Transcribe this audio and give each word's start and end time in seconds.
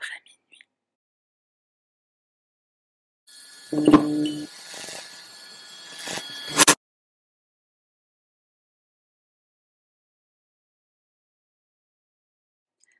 après. 0.00 0.20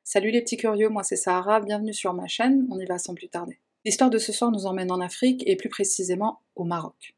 Salut 0.05 0.31
les 0.33 0.43
petits 0.43 0.57
curieux, 0.57 0.89
moi 0.89 1.05
c'est 1.05 1.17
Sahara, 1.17 1.61
bienvenue 1.61 1.95
sur 1.95 2.13
ma 2.15 2.27
chaîne, 2.27 2.67
on 2.71 2.79
y 2.81 2.85
va 2.85 2.99
sans 2.99 3.15
plus 3.15 3.29
tarder. 3.29 3.61
L'histoire 3.85 4.11
de 4.11 4.19
ce 4.19 4.33
soir 4.33 4.51
nous 4.51 4.67
emmène 4.67 4.91
en 4.91 5.01
Afrique 5.01 5.43
et 5.47 5.57
plus 5.57 5.69
précisément 5.69 6.41
au 6.57 6.65
Maroc. 6.65 7.15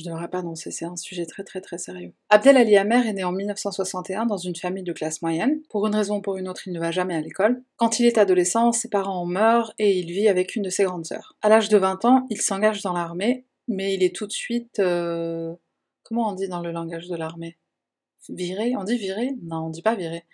Je 0.00 0.08
devrais 0.08 0.28
pas 0.28 0.38
annoncer, 0.38 0.70
c'est 0.70 0.86
un 0.86 0.96
sujet 0.96 1.26
très 1.26 1.44
très 1.44 1.60
très 1.60 1.76
sérieux. 1.76 2.14
Abdel 2.30 2.56
Ali 2.56 2.74
Amer 2.78 3.06
est 3.06 3.12
né 3.12 3.22
en 3.22 3.32
1961 3.32 4.24
dans 4.24 4.38
une 4.38 4.56
famille 4.56 4.82
de 4.82 4.94
classe 4.94 5.20
moyenne. 5.20 5.60
Pour 5.68 5.86
une 5.86 5.94
raison 5.94 6.16
ou 6.16 6.20
pour 6.22 6.38
une 6.38 6.48
autre, 6.48 6.66
il 6.66 6.72
ne 6.72 6.80
va 6.80 6.90
jamais 6.90 7.14
à 7.14 7.20
l'école. 7.20 7.62
Quand 7.76 8.00
il 8.00 8.06
est 8.06 8.16
adolescent, 8.16 8.72
ses 8.72 8.88
parents 8.88 9.26
meurent 9.26 9.74
et 9.78 9.98
il 9.98 10.10
vit 10.10 10.28
avec 10.28 10.56
une 10.56 10.62
de 10.62 10.70
ses 10.70 10.84
grandes 10.84 11.04
sœurs. 11.04 11.36
À 11.42 11.50
l'âge 11.50 11.68
de 11.68 11.76
20 11.76 12.06
ans, 12.06 12.26
il 12.30 12.40
s'engage 12.40 12.80
dans 12.80 12.94
l'armée, 12.94 13.44
mais 13.68 13.94
il 13.94 14.02
est 14.02 14.14
tout 14.14 14.26
de 14.26 14.32
suite... 14.32 14.78
Euh, 14.78 15.52
comment 16.02 16.30
on 16.30 16.32
dit 16.32 16.48
dans 16.48 16.60
le 16.60 16.72
langage 16.72 17.08
de 17.08 17.16
l'armée? 17.16 17.58
Viré? 18.30 18.74
On 18.76 18.84
dit 18.84 18.96
viré? 18.96 19.32
Non, 19.42 19.66
on 19.66 19.70
dit 19.70 19.82
pas 19.82 19.96
viré. 19.96 20.24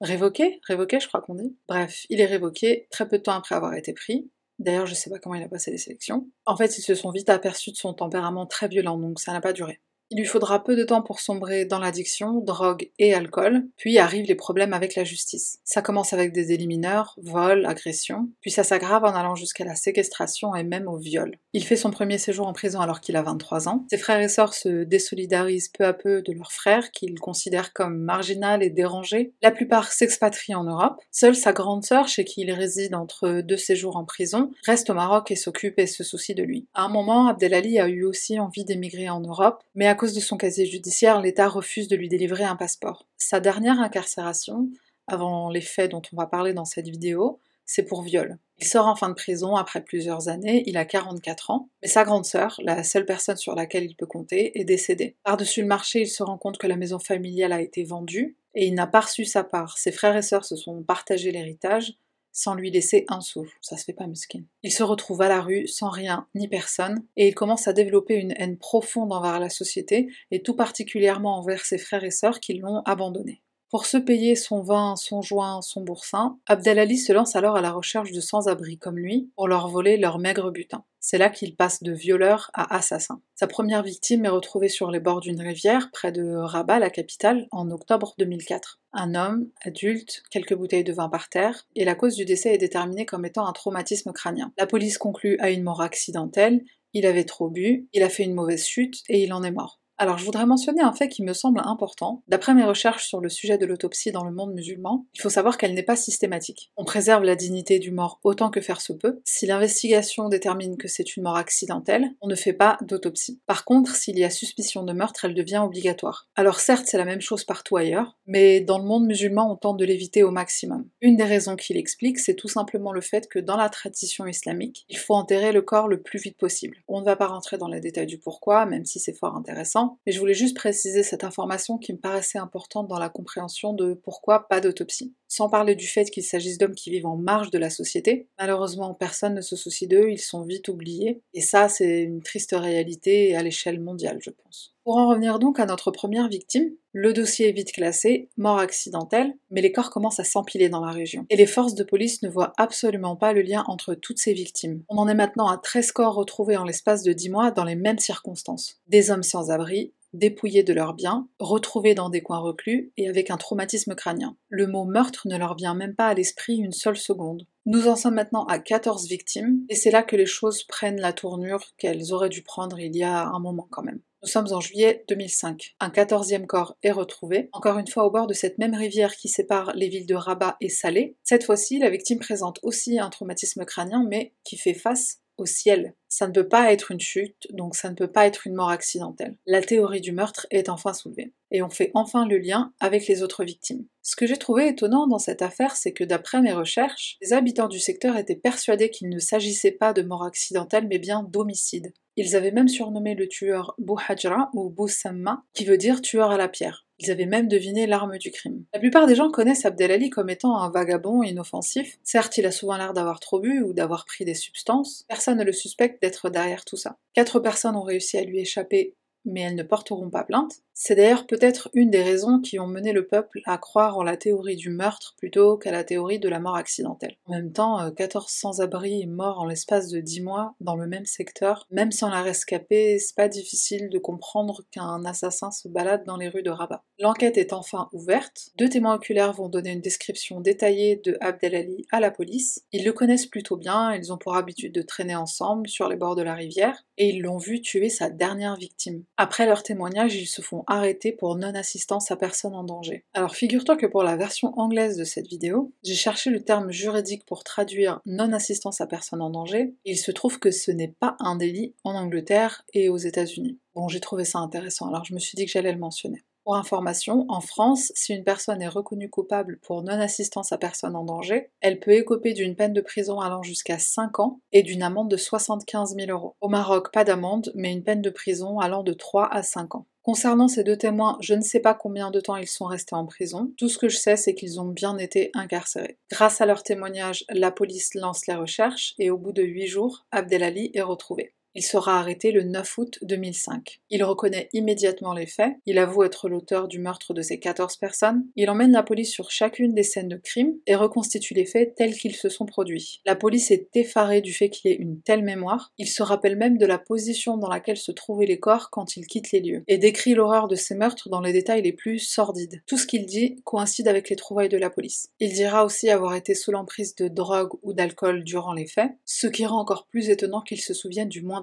Révoqué? 0.00 0.60
Révoqué, 0.66 0.98
je 0.98 1.08
crois 1.08 1.20
qu'on 1.20 1.34
dit. 1.34 1.56
Bref, 1.68 2.06
il 2.08 2.20
est 2.22 2.26
révoqué 2.26 2.86
très 2.90 3.06
peu 3.06 3.18
de 3.18 3.22
temps 3.22 3.34
après 3.34 3.54
avoir 3.54 3.74
été 3.74 3.92
pris. 3.92 4.30
D'ailleurs, 4.60 4.86
je 4.86 4.94
sais 4.94 5.10
pas 5.10 5.18
comment 5.18 5.34
il 5.34 5.42
a 5.42 5.48
passé 5.48 5.70
les 5.72 5.78
sélections. 5.78 6.30
En 6.46 6.56
fait, 6.56 6.78
ils 6.78 6.82
se 6.82 6.94
sont 6.94 7.10
vite 7.10 7.30
aperçus 7.30 7.72
de 7.72 7.76
son 7.76 7.94
tempérament 7.94 8.46
très 8.46 8.68
violent, 8.68 8.98
donc 8.98 9.18
ça 9.18 9.32
n'a 9.32 9.40
pas 9.40 9.52
duré. 9.54 9.80
Il 10.10 10.18
lui 10.18 10.26
faudra 10.26 10.64
peu 10.64 10.74
de 10.74 10.82
temps 10.82 11.02
pour 11.02 11.20
sombrer 11.20 11.64
dans 11.64 11.78
l'addiction, 11.78 12.40
drogue 12.40 12.90
et 12.98 13.14
alcool, 13.14 13.68
puis 13.76 13.98
arrivent 13.98 14.26
les 14.26 14.34
problèmes 14.34 14.72
avec 14.72 14.96
la 14.96 15.04
justice. 15.04 15.58
Ça 15.62 15.82
commence 15.82 16.12
avec 16.12 16.32
des 16.32 16.46
délits 16.46 16.66
mineurs, 16.66 17.14
vol, 17.22 17.64
agression, 17.64 18.28
puis 18.40 18.50
ça 18.50 18.64
s'aggrave 18.64 19.04
en 19.04 19.14
allant 19.14 19.36
jusqu'à 19.36 19.64
la 19.64 19.76
séquestration 19.76 20.54
et 20.56 20.64
même 20.64 20.88
au 20.88 20.96
viol. 20.96 21.38
Il 21.52 21.64
fait 21.64 21.76
son 21.76 21.92
premier 21.92 22.18
séjour 22.18 22.48
en 22.48 22.52
prison 22.52 22.80
alors 22.80 23.00
qu'il 23.00 23.16
a 23.16 23.22
23 23.22 23.68
ans. 23.68 23.86
Ses 23.88 23.98
frères 23.98 24.20
et 24.20 24.28
sœurs 24.28 24.54
se 24.54 24.82
désolidarisent 24.82 25.68
peu 25.68 25.84
à 25.84 25.92
peu 25.92 26.22
de 26.22 26.32
leur 26.32 26.50
frère, 26.50 26.90
qu'ils 26.90 27.20
considèrent 27.20 27.72
comme 27.72 27.96
marginal 27.98 28.64
et 28.64 28.70
dérangé. 28.70 29.32
La 29.42 29.52
plupart 29.52 29.92
s'expatrient 29.92 30.56
en 30.56 30.64
Europe. 30.64 31.00
Seule 31.12 31.36
sa 31.36 31.52
grande 31.52 31.84
sœur, 31.84 32.08
chez 32.08 32.24
qui 32.24 32.40
il 32.40 32.50
réside 32.52 32.96
entre 32.96 33.42
deux 33.42 33.56
séjours 33.56 33.96
en 33.96 34.04
prison, 34.04 34.50
reste 34.66 34.90
au 34.90 34.94
Maroc 34.94 35.30
et 35.30 35.36
s'occupe 35.36 35.78
et 35.78 35.86
se 35.86 36.02
soucie 36.02 36.34
de 36.34 36.42
lui. 36.42 36.66
À 36.74 36.82
un 36.82 36.88
moment, 36.88 37.28
Abdelali 37.28 37.78
a 37.78 37.88
eu 37.88 38.04
aussi 38.04 38.40
envie 38.40 38.64
d'émigrer 38.64 39.08
en 39.08 39.20
Europe, 39.20 39.62
mais 39.74 39.86
à 39.86 39.94
cause 40.00 40.14
de 40.14 40.20
son 40.20 40.38
casier 40.38 40.64
judiciaire, 40.64 41.20
l'État 41.20 41.46
refuse 41.46 41.86
de 41.86 41.94
lui 41.94 42.08
délivrer 42.08 42.44
un 42.44 42.56
passeport. 42.56 43.06
Sa 43.18 43.38
dernière 43.38 43.80
incarcération, 43.80 44.70
avant 45.06 45.50
les 45.50 45.60
faits 45.60 45.90
dont 45.90 46.00
on 46.10 46.16
va 46.16 46.24
parler 46.24 46.54
dans 46.54 46.64
cette 46.64 46.88
vidéo, 46.88 47.38
c'est 47.66 47.82
pour 47.82 48.00
viol. 48.00 48.38
Il 48.56 48.66
sort 48.66 48.86
en 48.86 48.96
fin 48.96 49.10
de 49.10 49.14
prison 49.14 49.56
après 49.56 49.82
plusieurs 49.82 50.30
années, 50.30 50.62
il 50.64 50.78
a 50.78 50.86
44 50.86 51.50
ans, 51.50 51.68
mais 51.82 51.88
sa 51.88 52.04
grande 52.04 52.24
sœur, 52.24 52.58
la 52.64 52.82
seule 52.82 53.04
personne 53.04 53.36
sur 53.36 53.54
laquelle 53.54 53.84
il 53.84 53.94
peut 53.94 54.06
compter, 54.06 54.58
est 54.58 54.64
décédée. 54.64 55.16
Par-dessus 55.22 55.60
le 55.60 55.66
marché, 55.66 56.00
il 56.00 56.08
se 56.08 56.22
rend 56.22 56.38
compte 56.38 56.56
que 56.56 56.66
la 56.66 56.76
maison 56.76 56.98
familiale 56.98 57.52
a 57.52 57.60
été 57.60 57.84
vendue, 57.84 58.38
et 58.54 58.68
il 58.68 58.74
n'a 58.74 58.86
pas 58.86 59.00
reçu 59.00 59.26
sa 59.26 59.44
part. 59.44 59.76
Ses 59.76 59.92
frères 59.92 60.16
et 60.16 60.22
sœurs 60.22 60.46
se 60.46 60.56
sont 60.56 60.82
partagés 60.82 61.30
l'héritage, 61.30 61.92
sans 62.32 62.54
lui 62.54 62.70
laisser 62.70 63.04
un 63.08 63.20
sou. 63.20 63.46
Ça 63.60 63.76
se 63.76 63.84
fait 63.84 63.92
pas 63.92 64.06
muskin. 64.06 64.42
Il 64.62 64.72
se 64.72 64.82
retrouve 64.82 65.22
à 65.22 65.28
la 65.28 65.40
rue, 65.40 65.66
sans 65.66 65.90
rien 65.90 66.26
ni 66.34 66.48
personne, 66.48 67.04
et 67.16 67.28
il 67.28 67.34
commence 67.34 67.68
à 67.68 67.72
développer 67.72 68.14
une 68.14 68.34
haine 68.36 68.58
profonde 68.58 69.12
envers 69.12 69.40
la 69.40 69.50
société, 69.50 70.08
et 70.30 70.42
tout 70.42 70.54
particulièrement 70.54 71.38
envers 71.38 71.64
ses 71.64 71.78
frères 71.78 72.04
et 72.04 72.10
sœurs 72.10 72.40
qui 72.40 72.54
l'ont 72.54 72.82
abandonné. 72.84 73.42
Pour 73.70 73.86
se 73.86 73.96
payer 73.96 74.34
son 74.34 74.62
vin, 74.62 74.96
son 74.96 75.22
joint, 75.22 75.62
son 75.62 75.82
boursin, 75.82 76.40
Abdelali 76.46 76.98
se 76.98 77.12
lance 77.12 77.36
alors 77.36 77.54
à 77.54 77.60
la 77.60 77.70
recherche 77.70 78.10
de 78.10 78.20
sans-abri 78.20 78.78
comme 78.78 78.98
lui 78.98 79.30
pour 79.36 79.46
leur 79.46 79.68
voler 79.68 79.96
leur 79.96 80.18
maigre 80.18 80.50
butin. 80.50 80.82
C'est 80.98 81.18
là 81.18 81.30
qu'il 81.30 81.54
passe 81.54 81.80
de 81.80 81.92
violeur 81.92 82.50
à 82.52 82.74
assassin. 82.74 83.22
Sa 83.36 83.46
première 83.46 83.84
victime 83.84 84.24
est 84.24 84.30
retrouvée 84.30 84.68
sur 84.68 84.90
les 84.90 84.98
bords 84.98 85.20
d'une 85.20 85.40
rivière 85.40 85.90
près 85.92 86.10
de 86.10 86.34
Rabat, 86.34 86.80
la 86.80 86.90
capitale, 86.90 87.46
en 87.52 87.70
octobre 87.70 88.14
2004. 88.18 88.80
Un 88.92 89.14
homme, 89.14 89.46
adulte, 89.62 90.24
quelques 90.32 90.56
bouteilles 90.56 90.82
de 90.82 90.92
vin 90.92 91.08
par 91.08 91.28
terre, 91.28 91.68
et 91.76 91.84
la 91.84 91.94
cause 91.94 92.16
du 92.16 92.24
décès 92.24 92.52
est 92.52 92.58
déterminée 92.58 93.06
comme 93.06 93.24
étant 93.24 93.46
un 93.46 93.52
traumatisme 93.52 94.12
crânien. 94.12 94.52
La 94.58 94.66
police 94.66 94.98
conclut 94.98 95.38
à 95.38 95.50
une 95.50 95.62
mort 95.62 95.80
accidentelle, 95.80 96.64
il 96.92 97.06
avait 97.06 97.22
trop 97.22 97.48
bu, 97.48 97.88
il 97.92 98.02
a 98.02 98.08
fait 98.08 98.24
une 98.24 98.34
mauvaise 98.34 98.66
chute 98.66 99.04
et 99.08 99.22
il 99.22 99.32
en 99.32 99.44
est 99.44 99.52
mort. 99.52 99.80
Alors 100.00 100.16
je 100.16 100.24
voudrais 100.24 100.46
mentionner 100.46 100.80
un 100.80 100.94
fait 100.94 101.08
qui 101.08 101.22
me 101.22 101.34
semble 101.34 101.60
important. 101.62 102.22
D'après 102.26 102.54
mes 102.54 102.64
recherches 102.64 103.06
sur 103.06 103.20
le 103.20 103.28
sujet 103.28 103.58
de 103.58 103.66
l'autopsie 103.66 104.12
dans 104.12 104.24
le 104.24 104.32
monde 104.32 104.54
musulman, 104.54 105.04
il 105.12 105.20
faut 105.20 105.28
savoir 105.28 105.58
qu'elle 105.58 105.74
n'est 105.74 105.82
pas 105.82 105.94
systématique. 105.94 106.72
On 106.78 106.86
préserve 106.86 107.22
la 107.22 107.36
dignité 107.36 107.78
du 107.78 107.90
mort 107.90 108.18
autant 108.24 108.48
que 108.48 108.62
faire 108.62 108.80
se 108.80 108.94
peut. 108.94 109.20
Si 109.26 109.44
l'investigation 109.44 110.30
détermine 110.30 110.78
que 110.78 110.88
c'est 110.88 111.18
une 111.18 111.24
mort 111.24 111.36
accidentelle, 111.36 112.12
on 112.22 112.28
ne 112.28 112.34
fait 112.34 112.54
pas 112.54 112.78
d'autopsie. 112.80 113.42
Par 113.46 113.66
contre, 113.66 113.94
s'il 113.94 114.18
y 114.18 114.24
a 114.24 114.30
suspicion 114.30 114.84
de 114.84 114.94
meurtre, 114.94 115.26
elle 115.26 115.34
devient 115.34 115.60
obligatoire. 115.62 116.30
Alors 116.34 116.60
certes, 116.60 116.86
c'est 116.86 116.96
la 116.96 117.04
même 117.04 117.20
chose 117.20 117.44
partout 117.44 117.76
ailleurs, 117.76 118.16
mais 118.26 118.62
dans 118.62 118.78
le 118.78 118.86
monde 118.86 119.04
musulman, 119.04 119.52
on 119.52 119.56
tente 119.56 119.76
de 119.76 119.84
l'éviter 119.84 120.22
au 120.22 120.30
maximum. 120.30 120.88
Une 121.02 121.16
des 121.16 121.24
raisons 121.24 121.56
qu'il 121.56 121.76
explique, 121.76 122.18
c'est 122.18 122.36
tout 122.36 122.48
simplement 122.48 122.92
le 122.92 123.02
fait 123.02 123.28
que 123.28 123.38
dans 123.38 123.58
la 123.58 123.68
tradition 123.68 124.26
islamique, 124.26 124.86
il 124.88 124.96
faut 124.96 125.14
enterrer 125.14 125.52
le 125.52 125.60
corps 125.60 125.88
le 125.88 126.00
plus 126.00 126.20
vite 126.20 126.38
possible. 126.38 126.78
On 126.88 127.00
ne 127.00 127.04
va 127.04 127.16
pas 127.16 127.26
rentrer 127.26 127.58
dans 127.58 127.68
les 127.68 127.80
détails 127.80 128.06
du 128.06 128.16
pourquoi, 128.16 128.64
même 128.64 128.86
si 128.86 128.98
c'est 128.98 129.12
fort 129.12 129.36
intéressant, 129.36 129.89
mais 130.04 130.12
je 130.12 130.20
voulais 130.20 130.34
juste 130.34 130.56
préciser 130.56 131.02
cette 131.02 131.24
information 131.24 131.78
qui 131.78 131.92
me 131.92 131.98
paraissait 131.98 132.38
importante 132.38 132.88
dans 132.88 132.98
la 132.98 133.08
compréhension 133.08 133.72
de 133.72 133.94
pourquoi 133.94 134.48
pas 134.48 134.60
d'autopsie. 134.60 135.14
Sans 135.28 135.48
parler 135.48 135.74
du 135.74 135.86
fait 135.86 136.10
qu'il 136.10 136.24
s'agisse 136.24 136.58
d'hommes 136.58 136.74
qui 136.74 136.90
vivent 136.90 137.06
en 137.06 137.16
marge 137.16 137.50
de 137.50 137.58
la 137.58 137.70
société, 137.70 138.28
malheureusement 138.38 138.94
personne 138.94 139.34
ne 139.34 139.40
se 139.40 139.56
soucie 139.56 139.86
d'eux, 139.86 140.10
ils 140.10 140.18
sont 140.18 140.42
vite 140.42 140.68
oubliés, 140.68 141.22
et 141.34 141.40
ça 141.40 141.68
c'est 141.68 142.02
une 142.02 142.22
triste 142.22 142.54
réalité 142.56 143.36
à 143.36 143.42
l'échelle 143.42 143.80
mondiale 143.80 144.18
je 144.20 144.30
pense. 144.30 144.74
Pour 144.90 144.98
en 144.98 145.06
revenir 145.06 145.38
donc 145.38 145.60
à 145.60 145.66
notre 145.66 145.92
première 145.92 146.26
victime, 146.26 146.72
le 146.92 147.12
dossier 147.12 147.48
est 147.48 147.52
vite 147.52 147.70
classé, 147.70 148.28
mort 148.36 148.58
accidentelle, 148.58 149.34
mais 149.48 149.60
les 149.60 149.70
corps 149.70 149.88
commencent 149.88 150.18
à 150.18 150.24
s'empiler 150.24 150.68
dans 150.68 150.84
la 150.84 150.90
région. 150.90 151.26
Et 151.30 151.36
les 151.36 151.46
forces 151.46 151.76
de 151.76 151.84
police 151.84 152.24
ne 152.24 152.28
voient 152.28 152.52
absolument 152.56 153.14
pas 153.14 153.32
le 153.32 153.42
lien 153.42 153.62
entre 153.68 153.94
toutes 153.94 154.18
ces 154.18 154.32
victimes. 154.32 154.82
On 154.88 154.98
en 154.98 155.06
est 155.06 155.14
maintenant 155.14 155.46
à 155.46 155.58
13 155.58 155.92
corps 155.92 156.16
retrouvés 156.16 156.56
en 156.56 156.64
l'espace 156.64 157.04
de 157.04 157.12
10 157.12 157.30
mois 157.30 157.52
dans 157.52 157.62
les 157.62 157.76
mêmes 157.76 158.00
circonstances. 158.00 158.80
Des 158.88 159.12
hommes 159.12 159.22
sans 159.22 159.52
abri, 159.52 159.92
dépouillés 160.12 160.62
de 160.62 160.72
leurs 160.72 160.94
biens, 160.94 161.28
retrouvés 161.38 161.94
dans 161.94 162.10
des 162.10 162.22
coins 162.22 162.38
reclus 162.38 162.92
et 162.96 163.08
avec 163.08 163.30
un 163.30 163.36
traumatisme 163.36 163.94
crânien. 163.94 164.36
Le 164.48 164.66
mot 164.66 164.84
meurtre 164.84 165.28
ne 165.28 165.36
leur 165.36 165.56
vient 165.56 165.74
même 165.74 165.94
pas 165.94 166.08
à 166.08 166.14
l'esprit 166.14 166.56
une 166.56 166.72
seule 166.72 166.96
seconde. 166.96 167.46
Nous 167.66 167.88
en 167.88 167.96
sommes 167.96 168.14
maintenant 168.14 168.44
à 168.46 168.58
14 168.58 169.06
victimes, 169.06 169.64
et 169.68 169.74
c'est 169.74 169.90
là 169.90 170.02
que 170.02 170.16
les 170.16 170.26
choses 170.26 170.64
prennent 170.64 171.00
la 171.00 171.12
tournure 171.12 171.64
qu'elles 171.76 172.12
auraient 172.12 172.28
dû 172.28 172.42
prendre 172.42 172.80
il 172.80 172.96
y 172.96 173.02
a 173.02 173.26
un 173.26 173.38
moment 173.38 173.68
quand 173.70 173.82
même. 173.82 174.00
Nous 174.22 174.28
sommes 174.28 174.52
en 174.52 174.60
juillet 174.60 175.04
2005. 175.08 175.76
Un 175.80 175.88
quatorzième 175.88 176.46
corps 176.46 176.76
est 176.82 176.90
retrouvé, 176.90 177.48
encore 177.52 177.78
une 177.78 177.86
fois 177.86 178.04
au 178.04 178.10
bord 178.10 178.26
de 178.26 178.34
cette 178.34 178.58
même 178.58 178.74
rivière 178.74 179.16
qui 179.16 179.28
sépare 179.28 179.72
les 179.74 179.88
villes 179.88 180.06
de 180.06 180.14
Rabat 180.14 180.56
et 180.60 180.68
Salé. 180.68 181.16
Cette 181.22 181.44
fois-ci, 181.44 181.78
la 181.78 181.88
victime 181.88 182.18
présente 182.18 182.60
aussi 182.62 182.98
un 182.98 183.08
traumatisme 183.08 183.64
crânien, 183.64 184.04
mais 184.06 184.34
qui 184.44 184.58
fait 184.58 184.74
face 184.74 185.20
au 185.40 185.46
ciel. 185.46 185.94
Ça 186.08 186.26
ne 186.26 186.32
peut 186.32 186.48
pas 186.48 186.72
être 186.72 186.90
une 186.90 187.00
chute, 187.00 187.46
donc 187.50 187.74
ça 187.74 187.90
ne 187.90 187.94
peut 187.94 188.10
pas 188.10 188.26
être 188.26 188.46
une 188.46 188.54
mort 188.54 188.70
accidentelle. 188.70 189.36
La 189.46 189.62
théorie 189.62 190.00
du 190.00 190.12
meurtre 190.12 190.46
est 190.50 190.68
enfin 190.68 190.92
soulevée. 190.92 191.32
Et 191.50 191.62
on 191.62 191.70
fait 191.70 191.90
enfin 191.94 192.26
le 192.26 192.38
lien 192.38 192.72
avec 192.80 193.06
les 193.06 193.22
autres 193.22 193.44
victimes. 193.44 193.84
Ce 194.02 194.16
que 194.16 194.26
j'ai 194.26 194.36
trouvé 194.36 194.68
étonnant 194.68 195.06
dans 195.06 195.18
cette 195.18 195.42
affaire, 195.42 195.76
c'est 195.76 195.92
que 195.92 196.04
d'après 196.04 196.40
mes 196.40 196.52
recherches, 196.52 197.16
les 197.20 197.32
habitants 197.32 197.68
du 197.68 197.78
secteur 197.78 198.16
étaient 198.16 198.36
persuadés 198.36 198.90
qu'il 198.90 199.08
ne 199.08 199.18
s'agissait 199.18 199.72
pas 199.72 199.92
de 199.92 200.02
mort 200.02 200.24
accidentelle, 200.24 200.86
mais 200.88 200.98
bien 200.98 201.22
d'homicide. 201.22 201.92
Ils 202.16 202.36
avaient 202.36 202.50
même 202.50 202.68
surnommé 202.68 203.14
le 203.14 203.28
tueur 203.28 203.74
Bouhajra 203.78 204.50
ou 204.54 204.68
Boussamma, 204.68 205.42
qui 205.54 205.64
veut 205.64 205.78
dire 205.78 206.02
tueur 206.02 206.30
à 206.30 206.36
la 206.36 206.48
pierre. 206.48 206.86
Ils 206.98 207.10
avaient 207.10 207.24
même 207.24 207.48
deviné 207.48 207.86
l'arme 207.86 208.18
du 208.18 208.30
crime. 208.30 208.64
La 208.74 208.78
plupart 208.78 209.06
des 209.06 209.14
gens 209.14 209.30
connaissent 209.30 209.64
Abdelali 209.64 210.10
comme 210.10 210.28
étant 210.28 210.58
un 210.58 210.70
vagabond 210.70 211.22
inoffensif. 211.22 211.98
Certes, 212.04 212.36
il 212.36 212.44
a 212.44 212.50
souvent 212.50 212.76
l'air 212.76 212.92
d'avoir 212.92 213.20
trop 213.20 213.40
bu 213.40 213.62
ou 213.62 213.72
d'avoir 213.72 214.04
pris 214.04 214.26
des 214.26 214.34
substances. 214.34 215.06
Personne 215.08 215.38
ne 215.38 215.44
le 215.44 215.52
suspecte 215.52 216.02
d'être 216.02 216.28
derrière 216.28 216.66
tout 216.66 216.76
ça. 216.76 216.98
Quatre 217.14 217.40
personnes 217.40 217.74
ont 217.74 217.82
réussi 217.82 218.18
à 218.18 218.24
lui 218.24 218.40
échapper 218.40 218.94
mais 219.24 219.42
elles 219.42 219.54
ne 219.54 219.62
porteront 219.62 220.10
pas 220.10 220.24
plainte. 220.24 220.56
C'est 220.74 220.94
d'ailleurs 220.94 221.26
peut-être 221.26 221.68
une 221.74 221.90
des 221.90 222.02
raisons 222.02 222.40
qui 222.40 222.58
ont 222.58 222.66
mené 222.66 222.92
le 222.92 223.06
peuple 223.06 223.40
à 223.44 223.58
croire 223.58 223.98
en 223.98 224.02
la 224.02 224.16
théorie 224.16 224.56
du 224.56 224.70
meurtre 224.70 225.14
plutôt 225.18 225.58
qu'à 225.58 225.70
la 225.70 225.84
théorie 225.84 226.18
de 226.18 226.28
la 226.28 226.40
mort 226.40 226.56
accidentelle. 226.56 227.16
En 227.26 227.32
même 227.32 227.52
temps, 227.52 227.90
14 227.90 228.24
euh, 228.24 228.28
sans-abri 228.28 229.06
morts 229.06 229.40
en 229.40 229.44
l'espace 229.44 229.88
de 229.88 230.00
10 230.00 230.22
mois 230.22 230.54
dans 230.60 230.76
le 230.76 230.86
même 230.86 231.04
secteur, 231.04 231.66
même 231.70 231.92
sans 231.92 232.08
la 232.08 232.22
rescapée, 232.22 232.98
c'est 232.98 233.14
pas 233.14 233.28
difficile 233.28 233.90
de 233.90 233.98
comprendre 233.98 234.62
qu'un 234.70 235.04
assassin 235.04 235.50
se 235.50 235.68
balade 235.68 236.04
dans 236.06 236.16
les 236.16 236.28
rues 236.28 236.42
de 236.42 236.50
Rabat. 236.50 236.82
L'enquête 236.98 237.36
est 237.36 237.52
enfin 237.52 237.90
ouverte, 237.92 238.50
deux 238.56 238.68
témoins 238.68 238.94
oculaires 238.94 239.32
vont 239.32 239.48
donner 239.48 239.72
une 239.72 239.80
description 239.80 240.40
détaillée 240.40 240.96
de 241.04 241.18
Abdelali 241.20 241.86
à 241.92 242.00
la 242.00 242.10
police. 242.10 242.64
Ils 242.72 242.84
le 242.84 242.92
connaissent 242.92 243.26
plutôt 243.26 243.56
bien, 243.56 243.94
ils 243.94 244.12
ont 244.12 244.18
pour 244.18 244.34
habitude 244.34 244.72
de 244.72 244.82
traîner 244.82 245.14
ensemble 245.14 245.68
sur 245.68 245.88
les 245.88 245.96
bords 245.96 246.16
de 246.16 246.22
la 246.22 246.34
rivière, 246.34 246.84
et 246.96 247.10
ils 247.10 247.20
l'ont 247.20 247.38
vu 247.38 247.60
tuer 247.60 247.90
sa 247.90 248.08
dernière 248.08 248.56
victime. 248.56 249.04
Après 249.22 249.44
leur 249.44 249.62
témoignage, 249.62 250.14
ils 250.14 250.24
se 250.24 250.40
font 250.40 250.64
arrêter 250.66 251.12
pour 251.12 251.36
non-assistance 251.36 252.10
à 252.10 252.16
personne 252.16 252.54
en 252.54 252.64
danger. 252.64 253.04
Alors 253.12 253.34
figure-toi 253.34 253.76
que 253.76 253.84
pour 253.84 254.02
la 254.02 254.16
version 254.16 254.58
anglaise 254.58 254.96
de 254.96 255.04
cette 255.04 255.26
vidéo, 255.26 255.74
j'ai 255.84 255.94
cherché 255.94 256.30
le 256.30 256.42
terme 256.42 256.70
juridique 256.70 257.26
pour 257.26 257.44
traduire 257.44 258.00
non-assistance 258.06 258.80
à 258.80 258.86
personne 258.86 259.20
en 259.20 259.28
danger. 259.28 259.74
Il 259.84 259.98
se 259.98 260.10
trouve 260.10 260.38
que 260.38 260.50
ce 260.50 260.70
n'est 260.70 260.94
pas 260.98 261.16
un 261.18 261.36
délit 261.36 261.74
en 261.84 261.96
Angleterre 261.96 262.64
et 262.72 262.88
aux 262.88 262.96
États-Unis. 262.96 263.58
Bon, 263.74 263.88
j'ai 263.88 264.00
trouvé 264.00 264.24
ça 264.24 264.38
intéressant, 264.38 264.88
alors 264.88 265.04
je 265.04 265.12
me 265.12 265.18
suis 265.18 265.36
dit 265.36 265.44
que 265.44 265.52
j'allais 265.52 265.72
le 265.72 265.78
mentionner. 265.78 266.24
Pour 266.50 266.56
information, 266.56 267.26
en 267.28 267.40
France, 267.40 267.92
si 267.94 268.12
une 268.12 268.24
personne 268.24 268.60
est 268.60 268.66
reconnue 268.66 269.08
coupable 269.08 269.60
pour 269.62 269.84
non-assistance 269.84 270.50
à 270.50 270.58
personne 270.58 270.96
en 270.96 271.04
danger, 271.04 271.52
elle 271.60 271.78
peut 271.78 271.92
écoper 271.92 272.32
d'une 272.32 272.56
peine 272.56 272.72
de 272.72 272.80
prison 272.80 273.20
allant 273.20 273.44
jusqu'à 273.44 273.78
5 273.78 274.18
ans 274.18 274.40
et 274.50 274.64
d'une 274.64 274.82
amende 274.82 275.08
de 275.08 275.16
75 275.16 275.94
000 275.94 276.10
euros. 276.10 276.34
Au 276.40 276.48
Maroc, 276.48 276.90
pas 276.92 277.04
d'amende, 277.04 277.52
mais 277.54 277.70
une 277.70 277.84
peine 277.84 278.02
de 278.02 278.10
prison 278.10 278.58
allant 278.58 278.82
de 278.82 278.92
3 278.92 279.28
à 279.32 279.44
5 279.44 279.76
ans. 279.76 279.86
Concernant 280.02 280.48
ces 280.48 280.64
deux 280.64 280.76
témoins, 280.76 281.18
je 281.20 281.34
ne 281.34 281.40
sais 281.40 281.60
pas 281.60 281.74
combien 281.74 282.10
de 282.10 282.18
temps 282.18 282.34
ils 282.34 282.48
sont 282.48 282.64
restés 282.64 282.96
en 282.96 283.06
prison. 283.06 283.52
Tout 283.56 283.68
ce 283.68 283.78
que 283.78 283.88
je 283.88 283.98
sais, 283.98 284.16
c'est 284.16 284.34
qu'ils 284.34 284.60
ont 284.60 284.66
bien 284.66 284.98
été 284.98 285.30
incarcérés. 285.34 285.98
Grâce 286.10 286.40
à 286.40 286.46
leur 286.46 286.64
témoignage, 286.64 287.24
la 287.30 287.52
police 287.52 287.94
lance 287.94 288.26
les 288.26 288.34
recherches 288.34 288.96
et 288.98 289.12
au 289.12 289.18
bout 289.18 289.32
de 289.32 289.44
8 289.44 289.68
jours, 289.68 290.04
Abdelali 290.10 290.72
est 290.74 290.82
retrouvé. 290.82 291.32
Il 291.56 291.64
sera 291.64 291.98
arrêté 291.98 292.30
le 292.30 292.44
9 292.44 292.78
août 292.78 292.98
2005. 293.02 293.80
Il 293.90 294.04
reconnaît 294.04 294.48
immédiatement 294.52 295.14
les 295.14 295.26
faits, 295.26 295.54
il 295.66 295.78
avoue 295.78 296.04
être 296.04 296.28
l'auteur 296.28 296.68
du 296.68 296.78
meurtre 296.78 297.12
de 297.12 297.22
ces 297.22 297.40
14 297.40 297.76
personnes, 297.76 298.24
il 298.36 298.48
emmène 298.50 298.70
la 298.70 298.84
police 298.84 299.10
sur 299.10 299.32
chacune 299.32 299.74
des 299.74 299.82
scènes 299.82 300.08
de 300.08 300.16
crime 300.16 300.54
et 300.68 300.76
reconstitue 300.76 301.34
les 301.34 301.46
faits 301.46 301.74
tels 301.74 301.94
qu'ils 301.94 302.14
se 302.14 302.28
sont 302.28 302.46
produits. 302.46 303.00
La 303.04 303.16
police 303.16 303.50
est 303.50 303.68
effarée 303.74 304.20
du 304.20 304.32
fait 304.32 304.48
qu'il 304.48 304.70
ait 304.70 304.76
une 304.76 305.00
telle 305.02 305.24
mémoire, 305.24 305.72
il 305.76 305.88
se 305.88 306.04
rappelle 306.04 306.36
même 306.36 306.56
de 306.56 306.66
la 306.66 306.78
position 306.78 307.36
dans 307.36 307.48
laquelle 307.48 307.76
se 307.76 307.90
trouvaient 307.90 308.26
les 308.26 308.38
corps 308.38 308.70
quand 308.70 308.96
il 308.96 309.06
quitte 309.06 309.32
les 309.32 309.40
lieux, 309.40 309.64
et 309.66 309.78
décrit 309.78 310.14
l'horreur 310.14 310.46
de 310.46 310.54
ces 310.54 310.76
meurtres 310.76 311.08
dans 311.08 311.20
les 311.20 311.32
détails 311.32 311.62
les 311.62 311.72
plus 311.72 311.98
sordides. 311.98 312.62
Tout 312.66 312.78
ce 312.78 312.86
qu'il 312.86 313.06
dit 313.06 313.40
coïncide 313.42 313.88
avec 313.88 314.08
les 314.08 314.16
trouvailles 314.16 314.48
de 314.48 314.56
la 314.56 314.70
police. 314.70 315.08
Il 315.18 315.32
dira 315.32 315.64
aussi 315.64 315.90
avoir 315.90 316.14
été 316.14 316.34
sous 316.34 316.52
l'emprise 316.52 316.94
de 316.94 317.08
drogue 317.08 317.58
ou 317.62 317.72
d'alcool 317.72 318.22
durant 318.22 318.52
les 318.52 318.66
faits, 318.66 318.92
ce 319.04 319.26
qui 319.26 319.44
rend 319.46 319.58
encore 319.58 319.88
plus 319.88 320.10
étonnant 320.10 320.42
qu'il 320.42 320.60
se 320.60 320.74
souvienne 320.74 321.08
du 321.08 321.22
moins 321.22 321.39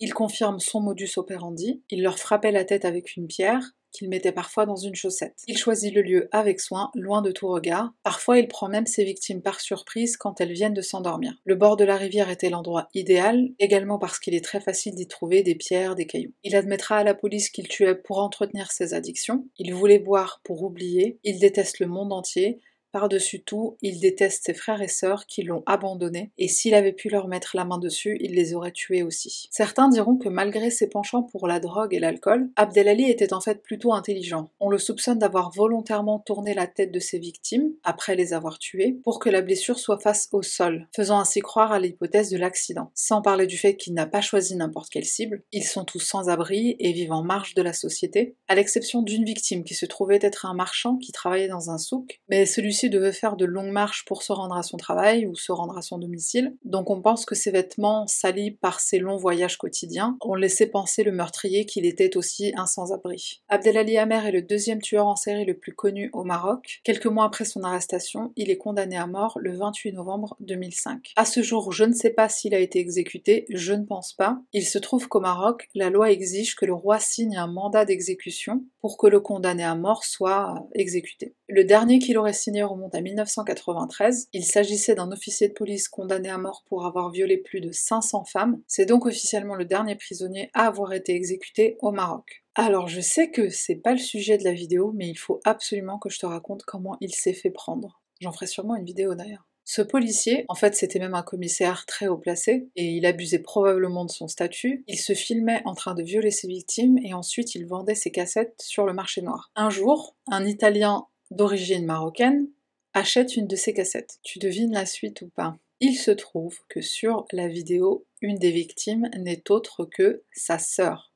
Il 0.00 0.14
confirme 0.14 0.60
son 0.60 0.80
modus 0.80 1.12
operandi, 1.16 1.82
il 1.90 2.02
leur 2.02 2.18
frappait 2.18 2.52
la 2.52 2.64
tête 2.64 2.84
avec 2.84 3.16
une 3.16 3.26
pierre, 3.26 3.72
qu'il 3.92 4.08
mettait 4.08 4.32
parfois 4.32 4.66
dans 4.66 4.76
une 4.76 4.94
chaussette. 4.94 5.42
Il 5.46 5.58
choisit 5.58 5.92
le 5.94 6.02
lieu 6.02 6.28
avec 6.32 6.60
soin, 6.60 6.90
loin 6.94 7.22
de 7.22 7.32
tout 7.32 7.48
regard. 7.48 7.92
Parfois, 8.02 8.38
il 8.38 8.48
prend 8.48 8.68
même 8.68 8.86
ses 8.86 9.04
victimes 9.04 9.42
par 9.42 9.60
surprise 9.60 10.16
quand 10.16 10.40
elles 10.40 10.52
viennent 10.52 10.74
de 10.74 10.80
s'endormir. 10.80 11.34
Le 11.44 11.54
bord 11.54 11.76
de 11.76 11.84
la 11.84 11.96
rivière 11.96 12.30
était 12.30 12.50
l'endroit 12.50 12.88
idéal, 12.94 13.48
également 13.58 13.98
parce 13.98 14.18
qu'il 14.18 14.34
est 14.34 14.44
très 14.44 14.60
facile 14.60 14.94
d'y 14.94 15.08
trouver 15.08 15.42
des 15.42 15.54
pierres, 15.54 15.94
des 15.94 16.06
cailloux. 16.06 16.32
Il 16.44 16.56
admettra 16.56 16.96
à 16.96 17.04
la 17.04 17.14
police 17.14 17.50
qu'il 17.50 17.68
tuait 17.68 17.94
pour 17.94 18.18
entretenir 18.18 18.70
ses 18.70 18.94
addictions. 18.94 19.46
Il 19.58 19.74
voulait 19.74 19.98
boire 19.98 20.40
pour 20.44 20.62
oublier. 20.62 21.18
Il 21.24 21.38
déteste 21.38 21.80
le 21.80 21.86
monde 21.86 22.12
entier. 22.12 22.60
Par-dessus 22.92 23.42
tout, 23.42 23.76
il 23.82 24.00
déteste 24.00 24.44
ses 24.46 24.54
frères 24.54 24.82
et 24.82 24.88
sœurs 24.88 25.26
qui 25.26 25.42
l'ont 25.42 25.62
abandonné, 25.66 26.32
et 26.38 26.48
s'il 26.48 26.74
avait 26.74 26.92
pu 26.92 27.08
leur 27.08 27.28
mettre 27.28 27.52
la 27.54 27.64
main 27.64 27.78
dessus, 27.78 28.16
il 28.20 28.34
les 28.34 28.54
aurait 28.54 28.72
tués 28.72 29.04
aussi. 29.04 29.48
Certains 29.50 29.88
diront 29.88 30.16
que 30.16 30.28
malgré 30.28 30.70
ses 30.70 30.88
penchants 30.88 31.22
pour 31.22 31.46
la 31.46 31.60
drogue 31.60 31.94
et 31.94 32.00
l'alcool, 32.00 32.50
Abdelali 32.56 33.08
était 33.08 33.32
en 33.32 33.40
fait 33.40 33.62
plutôt 33.62 33.92
intelligent. 33.92 34.50
On 34.58 34.70
le 34.70 34.78
soupçonne 34.78 35.20
d'avoir 35.20 35.52
volontairement 35.54 36.18
tourné 36.18 36.52
la 36.52 36.66
tête 36.66 36.90
de 36.90 36.98
ses 36.98 37.20
victimes, 37.20 37.70
après 37.84 38.16
les 38.16 38.32
avoir 38.32 38.58
tuées, 38.58 38.98
pour 39.04 39.20
que 39.20 39.30
la 39.30 39.42
blessure 39.42 39.78
soit 39.78 40.00
face 40.00 40.28
au 40.32 40.42
sol, 40.42 40.88
faisant 40.94 41.20
ainsi 41.20 41.40
croire 41.40 41.70
à 41.70 41.78
l'hypothèse 41.78 42.30
de 42.30 42.38
l'accident. 42.38 42.90
Sans 42.94 43.22
parler 43.22 43.46
du 43.46 43.56
fait 43.56 43.76
qu'il 43.76 43.94
n'a 43.94 44.06
pas 44.06 44.20
choisi 44.20 44.56
n'importe 44.56 44.90
quelle 44.90 45.04
cible, 45.04 45.44
ils 45.52 45.64
sont 45.64 45.84
tous 45.84 46.00
sans 46.00 46.28
abri 46.28 46.74
et 46.80 46.92
vivent 46.92 47.12
en 47.12 47.22
marge 47.22 47.54
de 47.54 47.62
la 47.62 47.72
société, 47.72 48.34
à 48.48 48.56
l'exception 48.56 49.02
d'une 49.02 49.24
victime 49.24 49.62
qui 49.62 49.74
se 49.74 49.86
trouvait 49.86 50.18
être 50.20 50.46
un 50.46 50.54
marchand 50.54 50.96
qui 50.96 51.12
travaillait 51.12 51.48
dans 51.48 51.70
un 51.70 51.78
souk, 51.78 52.20
mais 52.28 52.46
celui-ci 52.46 52.79
devait 52.88 53.12
faire 53.12 53.36
de 53.36 53.44
longues 53.44 53.72
marches 53.72 54.04
pour 54.04 54.22
se 54.22 54.32
rendre 54.32 54.56
à 54.56 54.62
son 54.62 54.76
travail 54.76 55.26
ou 55.26 55.34
se 55.34 55.52
rendre 55.52 55.76
à 55.76 55.82
son 55.82 55.98
domicile, 55.98 56.56
donc 56.64 56.90
on 56.90 57.02
pense 57.02 57.24
que 57.24 57.34
ses 57.34 57.50
vêtements 57.50 58.06
salis 58.06 58.52
par 58.52 58.80
ses 58.80 58.98
longs 58.98 59.16
voyages 59.16 59.58
quotidiens 59.58 60.16
ont 60.22 60.34
laissé 60.34 60.66
penser 60.66 61.02
le 61.02 61.12
meurtrier 61.12 61.66
qu'il 61.66 61.86
était 61.86 62.16
aussi 62.16 62.52
un 62.56 62.66
sans-abri. 62.66 63.42
Abdelali 63.48 63.98
Amer 63.98 64.26
est 64.26 64.32
le 64.32 64.42
deuxième 64.42 64.80
tueur 64.80 65.06
en 65.06 65.16
série 65.16 65.44
le 65.44 65.56
plus 65.56 65.74
connu 65.74 66.10
au 66.12 66.24
Maroc. 66.24 66.80
Quelques 66.84 67.06
mois 67.06 67.24
après 67.24 67.44
son 67.44 67.62
arrestation, 67.62 68.32
il 68.36 68.50
est 68.50 68.56
condamné 68.56 68.96
à 68.96 69.06
mort 69.06 69.38
le 69.40 69.56
28 69.56 69.92
novembre 69.92 70.36
2005. 70.40 71.12
À 71.16 71.24
ce 71.24 71.42
jour, 71.42 71.72
je 71.72 71.84
ne 71.84 71.92
sais 71.92 72.10
pas 72.10 72.28
s'il 72.28 72.54
a 72.54 72.58
été 72.58 72.78
exécuté, 72.78 73.44
je 73.50 73.72
ne 73.72 73.84
pense 73.84 74.12
pas. 74.12 74.38
Il 74.52 74.64
se 74.64 74.78
trouve 74.78 75.08
qu'au 75.08 75.20
Maroc, 75.20 75.68
la 75.74 75.90
loi 75.90 76.10
exige 76.10 76.56
que 76.56 76.66
le 76.66 76.74
roi 76.74 76.98
signe 76.98 77.36
un 77.36 77.46
mandat 77.46 77.84
d'exécution 77.84 78.64
pour 78.80 78.96
que 78.96 79.06
le 79.06 79.20
condamné 79.20 79.64
à 79.64 79.74
mort 79.74 80.04
soit 80.04 80.68
exécuté. 80.74 81.34
Le 81.48 81.64
dernier 81.64 81.98
qu'il 81.98 82.16
aurait 82.18 82.32
signé 82.32 82.62
remonte 82.70 82.94
à 82.94 83.00
1993. 83.00 84.28
Il 84.32 84.44
s'agissait 84.44 84.94
d'un 84.94 85.12
officier 85.12 85.48
de 85.48 85.54
police 85.54 85.88
condamné 85.88 86.28
à 86.28 86.38
mort 86.38 86.64
pour 86.68 86.86
avoir 86.86 87.10
violé 87.10 87.36
plus 87.36 87.60
de 87.60 87.70
500 87.70 88.24
femmes. 88.24 88.60
C'est 88.66 88.86
donc 88.86 89.06
officiellement 89.06 89.54
le 89.54 89.64
dernier 89.64 89.96
prisonnier 89.96 90.50
à 90.54 90.66
avoir 90.66 90.92
été 90.92 91.14
exécuté 91.14 91.76
au 91.80 91.92
Maroc. 91.92 92.42
Alors 92.54 92.88
je 92.88 93.00
sais 93.00 93.30
que 93.30 93.48
c'est 93.48 93.76
pas 93.76 93.92
le 93.92 93.98
sujet 93.98 94.38
de 94.38 94.44
la 94.44 94.52
vidéo, 94.52 94.92
mais 94.94 95.08
il 95.08 95.16
faut 95.16 95.40
absolument 95.44 95.98
que 95.98 96.10
je 96.10 96.18
te 96.18 96.26
raconte 96.26 96.64
comment 96.64 96.96
il 97.00 97.14
s'est 97.14 97.32
fait 97.32 97.50
prendre. 97.50 98.00
J'en 98.20 98.32
ferai 98.32 98.46
sûrement 98.46 98.76
une 98.76 98.84
vidéo 98.84 99.14
d'ailleurs. 99.14 99.46
Ce 99.64 99.82
policier, 99.82 100.44
en 100.48 100.56
fait 100.56 100.74
c'était 100.74 100.98
même 100.98 101.14
un 101.14 101.22
commissaire 101.22 101.86
très 101.86 102.08
haut 102.08 102.18
placé, 102.18 102.68
et 102.74 102.86
il 102.86 103.06
abusait 103.06 103.38
probablement 103.38 104.04
de 104.04 104.10
son 104.10 104.26
statut, 104.26 104.82
il 104.88 104.98
se 104.98 105.12
filmait 105.12 105.62
en 105.64 105.74
train 105.74 105.94
de 105.94 106.02
violer 106.02 106.32
ses 106.32 106.48
victimes 106.48 106.98
et 107.04 107.14
ensuite 107.14 107.54
il 107.54 107.66
vendait 107.66 107.94
ses 107.94 108.10
cassettes 108.10 108.60
sur 108.60 108.84
le 108.84 108.92
marché 108.92 109.22
noir. 109.22 109.52
Un 109.54 109.70
jour, 109.70 110.16
un 110.28 110.44
Italien 110.44 111.06
d'origine 111.30 111.86
marocaine 111.86 112.48
achète 112.94 113.36
une 113.36 113.46
de 113.46 113.56
ses 113.56 113.72
cassettes. 113.72 114.18
Tu 114.22 114.38
devines 114.38 114.72
la 114.72 114.86
suite 114.86 115.22
ou 115.22 115.28
pas 115.28 115.56
Il 115.80 115.94
se 115.94 116.10
trouve 116.10 116.58
que 116.68 116.80
sur 116.80 117.26
la 117.32 117.48
vidéo, 117.48 118.06
une 118.20 118.38
des 118.38 118.50
victimes 118.50 119.10
n'est 119.16 119.50
autre 119.50 119.84
que 119.84 120.22
sa 120.32 120.58
sœur. 120.58 121.10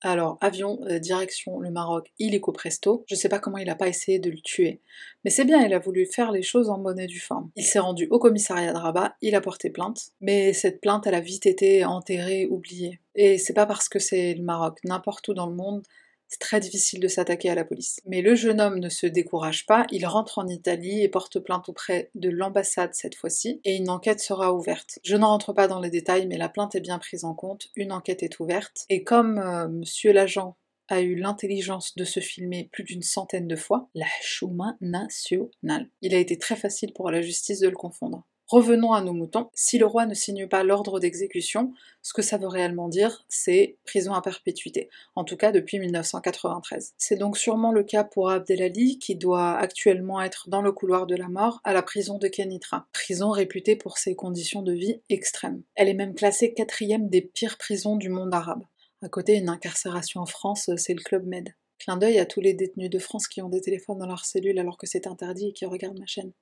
Alors, 0.00 0.38
avion, 0.40 0.78
euh, 0.84 1.00
direction 1.00 1.58
le 1.58 1.70
Maroc, 1.70 2.12
illico 2.20 2.52
presto. 2.52 3.04
Je 3.08 3.16
sais 3.16 3.28
pas 3.28 3.40
comment 3.40 3.58
il 3.58 3.68
a 3.68 3.74
pas 3.74 3.88
essayé 3.88 4.20
de 4.20 4.30
le 4.30 4.40
tuer. 4.40 4.80
Mais 5.24 5.30
c'est 5.30 5.44
bien, 5.44 5.60
il 5.66 5.74
a 5.74 5.80
voulu 5.80 6.06
faire 6.06 6.30
les 6.30 6.42
choses 6.42 6.70
en 6.70 6.78
bonne 6.78 7.00
et 7.00 7.08
due 7.08 7.18
forme. 7.18 7.50
Il 7.56 7.64
s'est 7.64 7.80
rendu 7.80 8.06
au 8.10 8.20
commissariat 8.20 8.72
de 8.72 8.78
Rabat, 8.78 9.16
il 9.22 9.34
a 9.34 9.40
porté 9.40 9.70
plainte. 9.70 10.10
Mais 10.20 10.52
cette 10.52 10.80
plainte, 10.80 11.08
elle 11.08 11.16
a 11.16 11.20
vite 11.20 11.46
été 11.46 11.84
enterrée, 11.84 12.46
oubliée. 12.46 13.00
Et 13.16 13.38
c'est 13.38 13.54
pas 13.54 13.66
parce 13.66 13.88
que 13.88 13.98
c'est 13.98 14.34
le 14.34 14.44
Maroc. 14.44 14.78
N'importe 14.84 15.26
où 15.28 15.34
dans 15.34 15.48
le 15.48 15.56
monde, 15.56 15.82
c'est 16.28 16.40
très 16.40 16.60
difficile 16.60 17.00
de 17.00 17.08
s'attaquer 17.08 17.50
à 17.50 17.54
la 17.54 17.64
police. 17.64 18.00
Mais 18.06 18.22
le 18.22 18.34
jeune 18.34 18.60
homme 18.60 18.78
ne 18.78 18.88
se 18.88 19.06
décourage 19.06 19.66
pas, 19.66 19.86
il 19.90 20.06
rentre 20.06 20.38
en 20.38 20.46
Italie 20.46 21.02
et 21.02 21.08
porte 21.08 21.38
plainte 21.38 21.68
auprès 21.68 22.10
de 22.14 22.28
l'ambassade 22.28 22.94
cette 22.94 23.14
fois-ci, 23.14 23.60
et 23.64 23.76
une 23.76 23.90
enquête 23.90 24.20
sera 24.20 24.54
ouverte. 24.54 24.98
Je 25.02 25.16
n'en 25.16 25.28
rentre 25.28 25.52
pas 25.52 25.68
dans 25.68 25.80
les 25.80 25.90
détails, 25.90 26.26
mais 26.26 26.38
la 26.38 26.48
plainte 26.48 26.74
est 26.74 26.80
bien 26.80 26.98
prise 26.98 27.24
en 27.24 27.34
compte, 27.34 27.68
une 27.76 27.92
enquête 27.92 28.22
est 28.22 28.40
ouverte, 28.40 28.84
et 28.88 29.04
comme 29.04 29.38
euh, 29.38 29.68
monsieur 29.68 30.12
l'agent 30.12 30.56
a 30.88 31.00
eu 31.00 31.14
l'intelligence 31.14 31.94
de 31.96 32.04
se 32.04 32.20
filmer 32.20 32.68
plus 32.72 32.84
d'une 32.84 33.02
centaine 33.02 33.46
de 33.46 33.56
fois, 33.56 33.88
la 33.94 34.06
chouma 34.22 34.76
nationale. 34.80 35.88
Il 36.00 36.14
a 36.14 36.18
été 36.18 36.38
très 36.38 36.56
facile 36.56 36.92
pour 36.94 37.10
la 37.10 37.20
justice 37.20 37.60
de 37.60 37.68
le 37.68 37.76
confondre. 37.76 38.26
Revenons 38.48 38.92
à 38.92 39.02
nos 39.02 39.12
moutons. 39.12 39.50
Si 39.52 39.76
le 39.76 39.84
roi 39.84 40.06
ne 40.06 40.14
signe 40.14 40.48
pas 40.48 40.64
l'ordre 40.64 41.00
d'exécution, 41.00 41.74
ce 42.00 42.14
que 42.14 42.22
ça 42.22 42.38
veut 42.38 42.48
réellement 42.48 42.88
dire, 42.88 43.26
c'est 43.28 43.76
prison 43.84 44.14
à 44.14 44.22
perpétuité, 44.22 44.88
en 45.16 45.24
tout 45.24 45.36
cas 45.36 45.52
depuis 45.52 45.78
1993. 45.78 46.94
C'est 46.96 47.16
donc 47.16 47.36
sûrement 47.36 47.72
le 47.72 47.82
cas 47.82 48.04
pour 48.04 48.30
Abdelali, 48.30 48.98
qui 48.98 49.16
doit 49.16 49.58
actuellement 49.58 50.22
être 50.22 50.48
dans 50.48 50.62
le 50.62 50.72
couloir 50.72 51.06
de 51.06 51.14
la 51.14 51.28
mort 51.28 51.60
à 51.62 51.74
la 51.74 51.82
prison 51.82 52.16
de 52.16 52.26
Kenitra, 52.26 52.86
prison 52.94 53.30
réputée 53.30 53.76
pour 53.76 53.98
ses 53.98 54.14
conditions 54.14 54.62
de 54.62 54.72
vie 54.72 55.02
extrêmes. 55.10 55.62
Elle 55.74 55.88
est 55.88 55.94
même 55.94 56.14
classée 56.14 56.54
quatrième 56.54 57.10
des 57.10 57.20
pires 57.20 57.58
prisons 57.58 57.96
du 57.96 58.08
monde 58.08 58.32
arabe. 58.32 58.64
À 59.02 59.10
côté, 59.10 59.34
une 59.36 59.50
incarcération 59.50 60.22
en 60.22 60.26
France, 60.26 60.70
c'est 60.76 60.94
le 60.94 61.02
Club 61.02 61.26
Med. 61.26 61.54
Clin 61.78 61.96
d'œil 61.96 62.18
à 62.18 62.26
tous 62.26 62.40
les 62.40 62.54
détenus 62.54 62.90
de 62.90 62.98
France 62.98 63.28
qui 63.28 63.40
ont 63.42 63.48
des 63.48 63.60
téléphones 63.60 63.98
dans 63.98 64.06
leur 64.06 64.24
cellule 64.24 64.58
alors 64.58 64.76
que 64.76 64.86
c'est 64.86 65.06
interdit 65.06 65.48
et 65.48 65.52
qui 65.52 65.66
regardent 65.66 65.98
ma 65.98 66.06
chaîne. 66.06 66.32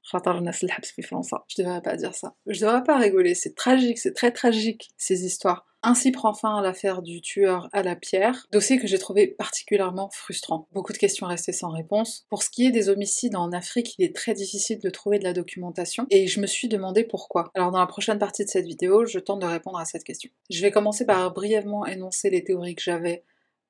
Je 1.48 1.62
devrais 1.62 1.82
pas 1.82 1.96
dire 1.96 2.14
ça. 2.14 2.34
Je 2.46 2.60
devrais 2.60 2.82
pas 2.82 2.96
rigoler, 2.96 3.34
c'est 3.34 3.54
tragique, 3.54 3.98
c'est 3.98 4.14
très 4.14 4.32
tragique 4.32 4.88
ces 4.96 5.24
histoires. 5.24 5.66
Ainsi 5.88 6.10
prend 6.10 6.34
fin 6.34 6.60
l'affaire 6.62 7.00
du 7.00 7.20
tueur 7.20 7.68
à 7.72 7.84
la 7.84 7.94
pierre, 7.94 8.48
dossier 8.50 8.78
que 8.78 8.88
j'ai 8.88 8.98
trouvé 8.98 9.28
particulièrement 9.28 10.10
frustrant. 10.12 10.66
Beaucoup 10.72 10.92
de 10.92 10.98
questions 10.98 11.28
restaient 11.28 11.52
sans 11.52 11.70
réponse. 11.70 12.26
Pour 12.28 12.42
ce 12.42 12.50
qui 12.50 12.66
est 12.66 12.72
des 12.72 12.88
homicides 12.88 13.36
en 13.36 13.52
Afrique, 13.52 13.94
il 13.96 14.04
est 14.04 14.12
très 14.12 14.34
difficile 14.34 14.80
de 14.80 14.90
trouver 14.90 15.20
de 15.20 15.24
la 15.24 15.32
documentation, 15.32 16.06
et 16.10 16.26
je 16.26 16.40
me 16.40 16.48
suis 16.48 16.66
demandé 16.66 17.04
pourquoi. 17.04 17.52
Alors 17.54 17.70
dans 17.70 17.78
la 17.78 17.86
prochaine 17.86 18.18
partie 18.18 18.44
de 18.44 18.50
cette 18.50 18.66
vidéo, 18.66 19.06
je 19.06 19.20
tente 19.20 19.40
de 19.42 19.46
répondre 19.46 19.78
à 19.78 19.84
cette 19.84 20.02
question. 20.02 20.28
Je 20.50 20.60
vais 20.60 20.72
commencer 20.72 21.06
par 21.06 21.32
brièvement 21.32 21.86
énoncer 21.86 22.30
les 22.30 22.42
théories 22.42 22.74
que 22.74 22.82
j'avais 22.82 23.22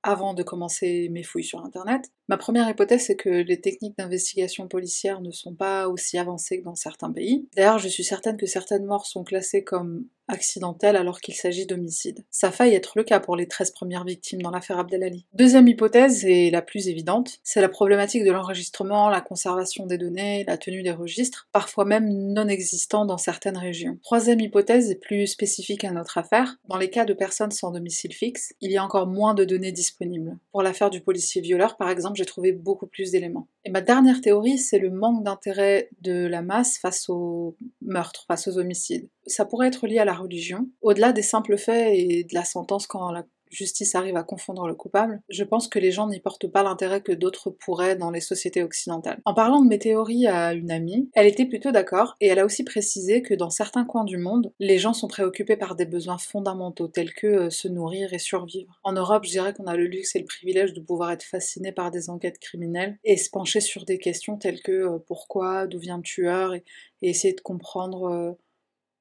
avant 0.07 0.35
de 0.35 0.43
commencer 0.43 1.09
mes 1.11 1.23
fouilles 1.23 1.45
sur 1.45 1.65
Internet. 1.65 2.13
Ma 2.29 2.37
première 2.37 2.69
hypothèse, 2.69 3.07
c'est 3.07 3.17
que 3.17 3.29
les 3.29 3.61
techniques 3.61 3.99
d'investigation 3.99 4.69
policière 4.69 5.21
ne 5.21 5.33
sont 5.33 5.55
pas 5.55 5.89
aussi 5.89 6.17
avancées 6.17 6.61
que 6.61 6.65
dans 6.65 6.77
certains 6.77 7.13
pays. 7.13 7.49
D'ailleurs, 7.57 7.79
je 7.79 7.89
suis 7.89 8.05
certaine 8.05 8.37
que 8.37 8.47
certaines 8.47 8.85
morts 8.85 9.07
sont 9.07 9.25
classées 9.25 9.65
comme 9.65 10.07
accidentelle 10.28 10.97
alors 10.97 11.21
qu'il 11.21 11.35
s'agit 11.35 11.66
d'homicide. 11.66 12.25
Ça 12.30 12.50
faille 12.50 12.75
être 12.75 12.92
le 12.97 13.04
cas 13.04 13.21
pour 13.21 13.37
les 13.37 13.49
13 13.49 13.71
premières 13.71 14.04
victimes 14.04 14.42
dans 14.42 14.50
l'affaire 14.50 14.78
Abdelali. 14.78 15.26
Deuxième 15.33 15.68
hypothèse, 15.68 16.25
et 16.25 16.50
la 16.50 16.62
plus 16.62 16.88
évidente, 16.88 17.38
c'est 17.42 17.61
la 17.61 17.68
problématique 17.68 18.25
de 18.25 18.33
l'enregistrement, 18.33 19.09
la 19.09 19.21
conservation 19.21 19.87
des 19.87 19.99
données, 19.99 20.45
la 20.47 20.59
tenue 20.59 20.83
des 20.83 20.92
registres, 20.92 21.49
parfois 21.52 21.85
même 21.85 22.09
non 22.09 22.49
existants 22.49 23.04
dans 23.04 23.18
certaines 23.18 23.59
régions. 23.59 23.99
Troisième 24.02 24.40
hypothèse, 24.40 24.90
et 24.90 24.97
plus 24.97 25.26
spécifique 25.26 25.85
à 25.85 25.90
notre 25.90 26.18
affaire, 26.18 26.56
dans 26.68 26.78
les 26.78 26.90
cas 26.90 27.04
de 27.04 27.14
personnes 27.14 27.50
sans 27.50 27.71
domicile 27.71 28.12
fixe, 28.12 28.54
il 28.61 28.71
y 28.71 28.76
a 28.76 28.85
encore 28.85 29.06
moins 29.06 29.35
de 29.35 29.45
données 29.45 29.73
disponibles. 29.73 30.38
Pour 30.52 30.62
l'affaire 30.62 30.90
du 30.90 31.00
policier 31.00 31.40
violeur, 31.40 31.76
par 31.76 31.90
exemple, 31.90 32.16
j'ai 32.16 32.25
trouvé 32.25 32.52
beaucoup 32.52 32.87
plus 32.87 33.11
d'éléments. 33.11 33.49
Et 33.64 33.71
ma 33.71 33.80
dernière 33.80 34.21
théorie, 34.21 34.59
c'est 34.59 34.78
le 34.78 34.90
manque 34.90 35.25
d'intérêt 35.25 35.88
de 36.00 36.26
la 36.26 36.42
masse 36.42 36.78
face 36.78 37.09
aux 37.09 37.56
meurtres, 37.80 38.25
face 38.28 38.49
aux 38.49 38.59
homicides. 38.59 39.09
Ça 39.26 39.45
pourrait 39.45 39.68
être 39.68 39.87
lié 39.87 39.99
à 39.99 40.04
la 40.04 40.14
religion, 40.14 40.68
au-delà 40.83 41.12
des 41.12 41.23
simples 41.23 41.56
faits 41.56 41.92
et 41.95 42.25
de 42.25 42.35
la 42.35 42.45
sentence 42.45 42.87
quand 42.87 43.11
la 43.11 43.25
justice 43.50 43.95
arrive 43.95 44.16
à 44.16 44.23
confondre 44.23 44.66
le 44.66 44.75
coupable, 44.75 45.21
je 45.28 45.45
pense 45.45 45.68
que 45.68 45.78
les 45.78 45.92
gens 45.92 46.09
n'y 46.09 46.21
portent 46.21 46.47
pas 46.47 46.62
l'intérêt 46.62 47.00
que 47.00 47.12
d'autres 47.12 47.50
pourraient 47.50 47.97
dans 47.97 48.11
les 48.11 48.21
sociétés 48.21 48.62
occidentales. 48.62 49.21
En 49.25 49.35
parlant 49.35 49.62
de 49.62 49.68
mes 49.68 49.78
théories 49.78 50.26
à 50.26 50.52
une 50.52 50.71
amie, 50.71 51.11
elle 51.14 51.26
était 51.26 51.47
plutôt 51.47 51.71
d'accord 51.71 52.16
et 52.21 52.26
elle 52.26 52.38
a 52.38 52.45
aussi 52.45 52.64
précisé 52.64 53.23
que 53.23 53.35
dans 53.35 53.50
certains 53.50 53.85
coins 53.85 54.04
du 54.04 54.18
monde, 54.18 54.52
les 54.59 54.78
gens 54.78 54.92
sont 54.92 55.09
préoccupés 55.09 55.56
par 55.56 55.76
des 55.76 55.87
besoins 55.87 56.18
fondamentaux 56.18 56.88
tels 56.88 57.14
que 57.14 57.26
euh, 57.26 57.50
se 57.50 57.68
nourrir 57.68 58.12
et 58.12 58.18
survivre. 58.18 58.80
En 58.83 58.92
Europe, 58.92 59.25
je 59.25 59.30
dirais 59.30 59.54
qu'on 59.54 59.66
a 59.66 59.76
le 59.76 59.87
luxe 59.87 60.16
et 60.16 60.18
le 60.18 60.25
privilège 60.25 60.73
de 60.73 60.80
pouvoir 60.80 61.12
être 61.12 61.25
fasciné 61.25 61.73
par 61.73 61.90
des 61.90 62.11
enquêtes 62.11 62.38
criminelles 62.38 62.99
et 63.04 63.16
se 63.16 63.30
pencher 63.30 63.61
sur 63.61 63.85
des 63.85 63.99
questions 63.99 64.37
telles 64.37 64.62
que 64.62 64.73
euh, 64.73 64.99
pourquoi, 65.06 65.66
d'où 65.66 65.78
vient 65.78 65.97
le 65.97 66.02
tueur 66.02 66.54
et, 66.54 66.64
essayer 67.02 67.35
de 67.35 67.40
comprendre 67.40 68.04
euh, 68.09 68.33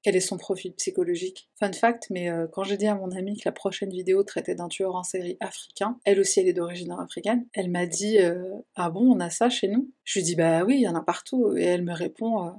quel 0.05 0.15
est 0.15 0.19
son 0.19 0.37
profil 0.37 0.71
psychologique. 0.75 1.49
Fun 1.55 1.73
fact, 1.73 2.11
mais 2.11 2.29
euh, 2.29 2.45
quand 2.51 2.63
j'ai 2.63 2.77
dit 2.77 2.85
à 2.85 2.93
mon 2.93 3.09
amie 3.09 3.37
que 3.37 3.41
la 3.45 3.51
prochaine 3.51 3.89
vidéo 3.89 4.21
traitait 4.21 4.53
d'un 4.53 4.67
tueur 4.67 4.93
en 4.93 5.01
série 5.01 5.35
africain, 5.39 5.97
elle 6.05 6.19
aussi 6.19 6.39
elle 6.39 6.47
est 6.47 6.53
d'origine 6.53 6.91
africaine, 6.91 7.47
elle 7.53 7.71
m'a 7.71 7.87
dit 7.87 8.19
euh, 8.19 8.53
Ah 8.75 8.91
bon, 8.91 9.11
on 9.11 9.19
a 9.19 9.31
ça 9.31 9.49
chez 9.49 9.67
nous? 9.67 9.89
Je 10.03 10.19
lui 10.19 10.23
dis 10.23 10.35
Bah 10.35 10.63
oui, 10.63 10.75
il 10.75 10.81
y 10.81 10.87
en 10.87 10.93
a 10.93 11.01
partout. 11.01 11.57
Et 11.57 11.63
elle 11.63 11.81
me 11.81 11.91
répond 11.91 12.45
euh, 12.45 12.51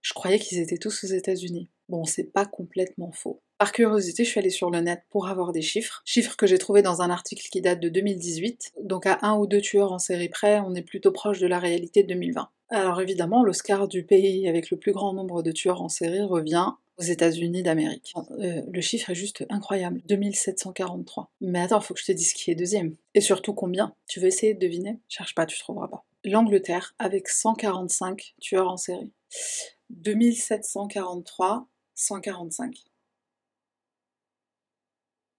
Je 0.00 0.14
croyais 0.14 0.38
qu'ils 0.38 0.58
étaient 0.58 0.78
tous 0.78 1.04
aux 1.04 1.08
États-Unis. 1.08 1.68
Bon, 1.90 2.04
c'est 2.04 2.32
pas 2.32 2.46
complètement 2.46 3.12
faux. 3.12 3.42
Par 3.58 3.72
curiosité, 3.72 4.24
je 4.24 4.30
suis 4.30 4.40
allée 4.40 4.48
sur 4.48 4.70
le 4.70 4.80
net 4.80 5.02
pour 5.10 5.28
avoir 5.28 5.52
des 5.52 5.60
chiffres. 5.60 6.00
Chiffres 6.06 6.34
que 6.34 6.46
j'ai 6.46 6.56
trouvés 6.56 6.80
dans 6.80 7.02
un 7.02 7.10
article 7.10 7.46
qui 7.50 7.60
date 7.60 7.80
de 7.80 7.90
2018. 7.90 8.72
Donc 8.84 9.04
à 9.04 9.18
un 9.20 9.36
ou 9.36 9.46
deux 9.46 9.60
tueurs 9.60 9.92
en 9.92 9.98
série 9.98 10.30
près, 10.30 10.60
on 10.60 10.74
est 10.74 10.80
plutôt 10.80 11.12
proche 11.12 11.40
de 11.40 11.46
la 11.46 11.58
réalité 11.58 12.04
de 12.04 12.08
2020. 12.08 12.48
Alors 12.70 13.02
évidemment, 13.02 13.44
l'Oscar 13.44 13.86
du 13.86 14.02
pays 14.02 14.48
avec 14.48 14.70
le 14.70 14.78
plus 14.78 14.92
grand 14.92 15.12
nombre 15.12 15.42
de 15.42 15.52
tueurs 15.52 15.82
en 15.82 15.90
série 15.90 16.22
revient 16.22 16.72
aux 16.98 17.02
États-Unis 17.02 17.62
d'Amérique. 17.62 18.14
Euh, 18.38 18.62
le 18.70 18.80
chiffre 18.80 19.10
est 19.10 19.14
juste 19.14 19.44
incroyable, 19.50 20.00
2743. 20.06 21.30
Mais 21.40 21.60
attends, 21.60 21.80
faut 21.80 21.94
que 21.94 22.00
je 22.00 22.06
te 22.06 22.12
dise 22.12 22.32
qui 22.32 22.50
est 22.50 22.54
deuxième. 22.54 22.96
Et 23.14 23.20
surtout 23.20 23.54
combien? 23.54 23.94
Tu 24.08 24.20
veux 24.20 24.26
essayer 24.26 24.54
de 24.54 24.60
deviner? 24.60 24.98
Cherche 25.08 25.34
pas, 25.34 25.46
tu 25.46 25.58
trouveras 25.58 25.88
pas. 25.88 26.04
L'Angleterre 26.24 26.94
avec 26.98 27.28
145 27.28 28.34
tueurs 28.40 28.68
en 28.68 28.76
série. 28.76 29.12
2743, 29.90 31.68
145. 31.94 32.74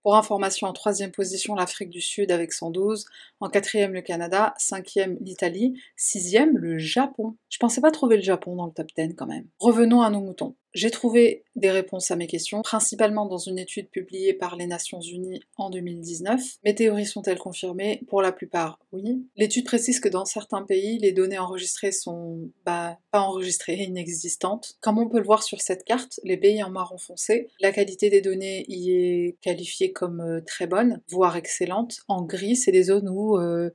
Pour 0.08 0.16
information, 0.16 0.68
en 0.68 0.72
troisième 0.72 1.12
position, 1.12 1.54
l'Afrique 1.54 1.90
du 1.90 2.00
Sud 2.00 2.32
avec 2.32 2.54
112, 2.54 3.08
en 3.42 3.50
quatrième, 3.50 3.92
le 3.92 4.02
Canada, 4.02 4.54
cinquième, 4.58 5.18
l'Italie, 5.20 5.82
sixième, 5.98 6.58
le 6.58 6.78
Japon. 6.78 7.36
Je 7.50 7.58
pensais 7.58 7.82
pas 7.82 7.92
trouver 7.92 8.16
le 8.16 8.24
Japon 8.24 8.56
dans 8.56 8.68
le 8.68 8.72
top 8.72 8.88
10 8.96 9.16
quand 9.18 9.26
même. 9.26 9.48
Revenons 9.60 10.02
à 10.02 10.10
nos 10.10 10.22
moutons. 10.22 10.56
J'ai 10.74 10.92
trouvé 10.92 11.44
des 11.56 11.72
réponses 11.72 12.12
à 12.12 12.16
mes 12.16 12.28
questions, 12.28 12.62
principalement 12.62 13.26
dans 13.26 13.38
une 13.38 13.58
étude 13.58 13.90
publiée 13.90 14.34
par 14.34 14.56
les 14.56 14.68
Nations 14.68 15.02
Unies 15.02 15.42
en 15.56 15.70
2019. 15.70 16.42
Mes 16.64 16.76
théories 16.76 17.06
sont-elles 17.06 17.40
confirmées? 17.40 18.04
Pour 18.08 18.22
la 18.22 18.32
plupart, 18.32 18.80
oui. 18.92 19.26
L'étude 19.36 19.66
précise 19.66 20.00
que 20.00 20.10
dans 20.10 20.26
certains 20.26 20.64
pays, 20.64 21.00
les 21.00 21.14
données 21.14 21.40
enregistrées 21.40 21.92
sont 21.92 22.50
bah, 22.66 23.00
pas 23.12 23.22
enregistrées, 23.22 23.76
inexistantes. 23.76 24.78
Comme 24.82 25.00
on 25.00 25.10
peut 25.10 25.20
le 25.20 25.26
voir 25.26 25.42
sur 25.42 25.62
cette 25.62 25.84
carte, 25.84 26.20
les 26.24 26.38
pays 26.38 26.62
en 26.62 26.70
marron 26.70 26.98
foncé, 26.98 27.50
la 27.60 27.72
qualité 27.72 28.10
des 28.10 28.22
données 28.22 28.66
y 28.68 28.92
est 28.92 29.38
qualifiée 29.42 29.92
comme 29.92 30.22
euh, 30.22 30.42
très 30.42 30.68
bonne, 30.68 31.02
voire 31.10 31.38
excellente. 31.38 32.02
En 32.08 32.24
gris, 32.24 32.56
c'est 32.56 32.72
des 32.72 32.84
zones 32.84 33.10
où 33.10 33.38
euh, 33.38 33.72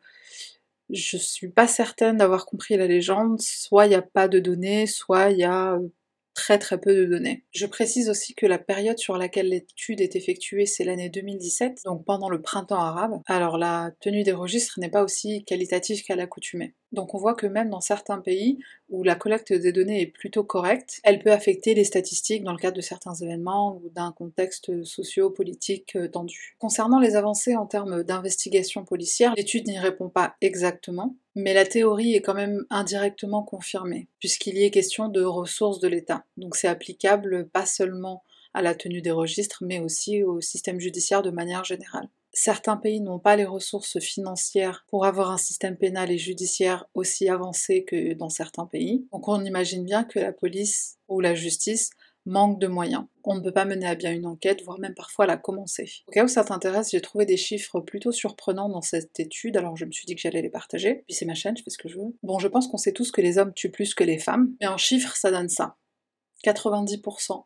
je 0.91 1.17
suis 1.17 1.49
pas 1.49 1.67
certaine 1.67 2.19
d'avoir 2.19 2.47
compris 2.47 2.77
la 2.77 2.87
légende. 2.87 3.41
Soit 3.41 3.87
il 3.87 3.91
n'y 3.91 3.95
a 3.95 4.03
pas 4.03 4.29
de 4.29 4.39
données, 4.39 4.87
soit 4.87 5.31
il 5.31 5.39
y 5.39 5.45
a 5.45 5.75
euh, 5.75 5.89
très 6.35 6.59
très 6.59 6.81
peu 6.81 6.95
de 6.95 7.05
données. 7.05 7.45
Je 7.53 7.67
précise 7.67 8.09
aussi 8.09 8.35
que 8.35 8.47
la 8.47 8.59
période 8.59 8.99
sur 8.99 9.17
laquelle 9.17 9.49
l'étude 9.49 10.01
est 10.01 10.17
effectuée, 10.17 10.67
c'est 10.67 10.85
l'année 10.85 11.11
2017, 11.11 11.83
donc 11.85 12.05
pendant 12.05 12.29
le 12.29 12.43
printemps 12.43 12.81
arabe. 12.81 13.21
Alors 13.27 13.59
la 13.59 13.91
tenue 14.01 14.23
des 14.23 14.33
registres 14.33 14.79
n'est 14.81 14.91
pas 14.91 15.03
aussi 15.05 15.45
qualitative 15.45 16.03
qu'à 16.03 16.17
l'accoutumée. 16.17 16.75
Donc 16.93 17.15
on 17.15 17.19
voit 17.19 17.35
que 17.35 17.47
même 17.47 17.71
dans 17.71 17.81
certains 17.81 18.19
pays 18.19 18.59
où 18.91 19.03
la 19.03 19.15
collecte 19.15 19.53
des 19.53 19.73
données 19.73 20.03
est 20.03 20.07
plutôt 20.07 20.45
correcte, 20.45 21.01
elle 21.05 21.21
peut 21.21 21.33
affecter 21.33 21.75
les 21.75 21.85
statistiques 21.85 22.45
dans 22.45 22.53
le 22.53 22.59
cadre 22.59 22.77
de 22.77 22.83
certains 22.83 23.15
événements 23.15 23.77
ou 23.77 23.89
d'un 23.91 24.13
contexte 24.13 24.85
socio-politique 24.85 25.97
euh, 25.97 26.09
tendu. 26.09 26.57
Concernant 26.59 27.01
les 27.01 27.17
avancées 27.17 27.57
en 27.57 27.67
termes 27.67 28.03
d'investigation 28.03 28.85
policière, 28.85 29.35
l'étude 29.37 29.67
n'y 29.67 29.79
répond 29.79 30.11
pas 30.11 30.37
exactement, 30.41 31.17
mais 31.35 31.55
la 31.55 31.65
théorie 31.65 32.15
est 32.15 32.21
quand 32.21 32.35
même 32.35 32.65
indirectement 32.69 33.43
confirmée, 33.43 34.09
puisqu'il 34.19 34.59
y 34.59 34.65
est 34.65 34.71
question 34.71 35.09
de 35.09 35.23
ressources 35.23 35.81
de 35.81 35.89
l'État. 35.89 36.25
Donc 36.37 36.57
c'est 36.57 36.69
applicable 36.69 37.49
pas 37.49 37.67
seulement 37.67 38.23
à 38.55 38.61
la 38.61 38.75
tenue 38.75 39.01
des 39.01 39.11
registres, 39.11 39.65
mais 39.67 39.81
aussi 39.81 40.23
au 40.23 40.43
système 40.43 40.79
judiciaire 40.79 41.23
de 41.23 41.31
manière 41.31 41.65
générale 41.65 42.09
certains 42.33 42.77
pays 42.77 43.01
n'ont 43.01 43.19
pas 43.19 43.37
les 43.37 43.45
ressources 43.45 43.99
financières 44.01 44.85
pour 44.89 45.05
avoir 45.05 45.31
un 45.31 45.39
système 45.39 45.77
pénal 45.77 46.11
et 46.11 46.19
judiciaire 46.19 46.87
aussi 46.95 47.29
avancé 47.29 47.85
que 47.85 48.15
dans 48.15 48.31
certains 48.31 48.67
pays. 48.67 49.07
Donc 49.13 49.29
on 49.29 49.45
imagine 49.45 49.85
bien 49.85 50.05
que 50.05 50.19
la 50.19 50.33
police 50.33 50.99
ou 51.09 51.21
la 51.21 51.35
justice 51.35 51.91
manque 52.25 52.61
de 52.61 52.69
moyens. 52.69 53.05
On 53.25 53.35
ne 53.35 53.41
peut 53.41 53.53
pas 53.53 53.65
mener 53.65 53.87
à 53.87 53.95
bien 53.95 54.13
une 54.13 54.27
enquête, 54.27 54.63
voire 54.63 54.79
même 54.79 54.95
parfois 54.95 55.27
la 55.27 55.37
commencer. 55.37 55.91
Au 56.07 56.13
cas 56.13 56.25
où 56.25 56.29
ça 56.29 56.45
t'intéresse, 56.45 56.91
j'ai 56.93 57.01
trouvé 57.01 57.27
des 57.27 57.37
chiffres 57.37 57.81
plutôt 57.81 58.13
surprenants 58.13 58.69
dans 58.69 58.81
cette 58.81 59.19
étude, 59.19 59.57
alors 59.57 59.77
je 59.77 59.85
me 59.85 59.91
suis 59.91 60.07
dit 60.07 60.15
que 60.15 60.21
j'allais 60.21 60.43
les 60.43 60.51
partager. 60.51 61.03
Puis 61.07 61.15
c'est 61.15 61.25
ma 61.25 61.35
chaîne, 61.35 61.57
je 61.57 61.63
fais 61.63 61.71
ce 61.71 61.79
que 61.79 61.89
je 61.89 61.99
veux. 61.99 62.17
Bon, 62.23 62.39
je 62.39 62.49
pense 62.49 62.69
qu'on 62.69 62.79
sait 62.79 62.93
tous 62.93 63.11
que 63.11 63.21
les 63.21 63.39
hommes 63.39 63.53
tuent 63.53 63.71
plus 63.71 63.95
que 63.95 64.05
les 64.05 64.19
femmes, 64.19 64.55
mais 64.61 64.69
en 64.69 64.77
chiffres, 64.77 65.17
ça 65.17 65.31
donne 65.31 65.49
ça. 65.49 65.77
90% 66.45 67.45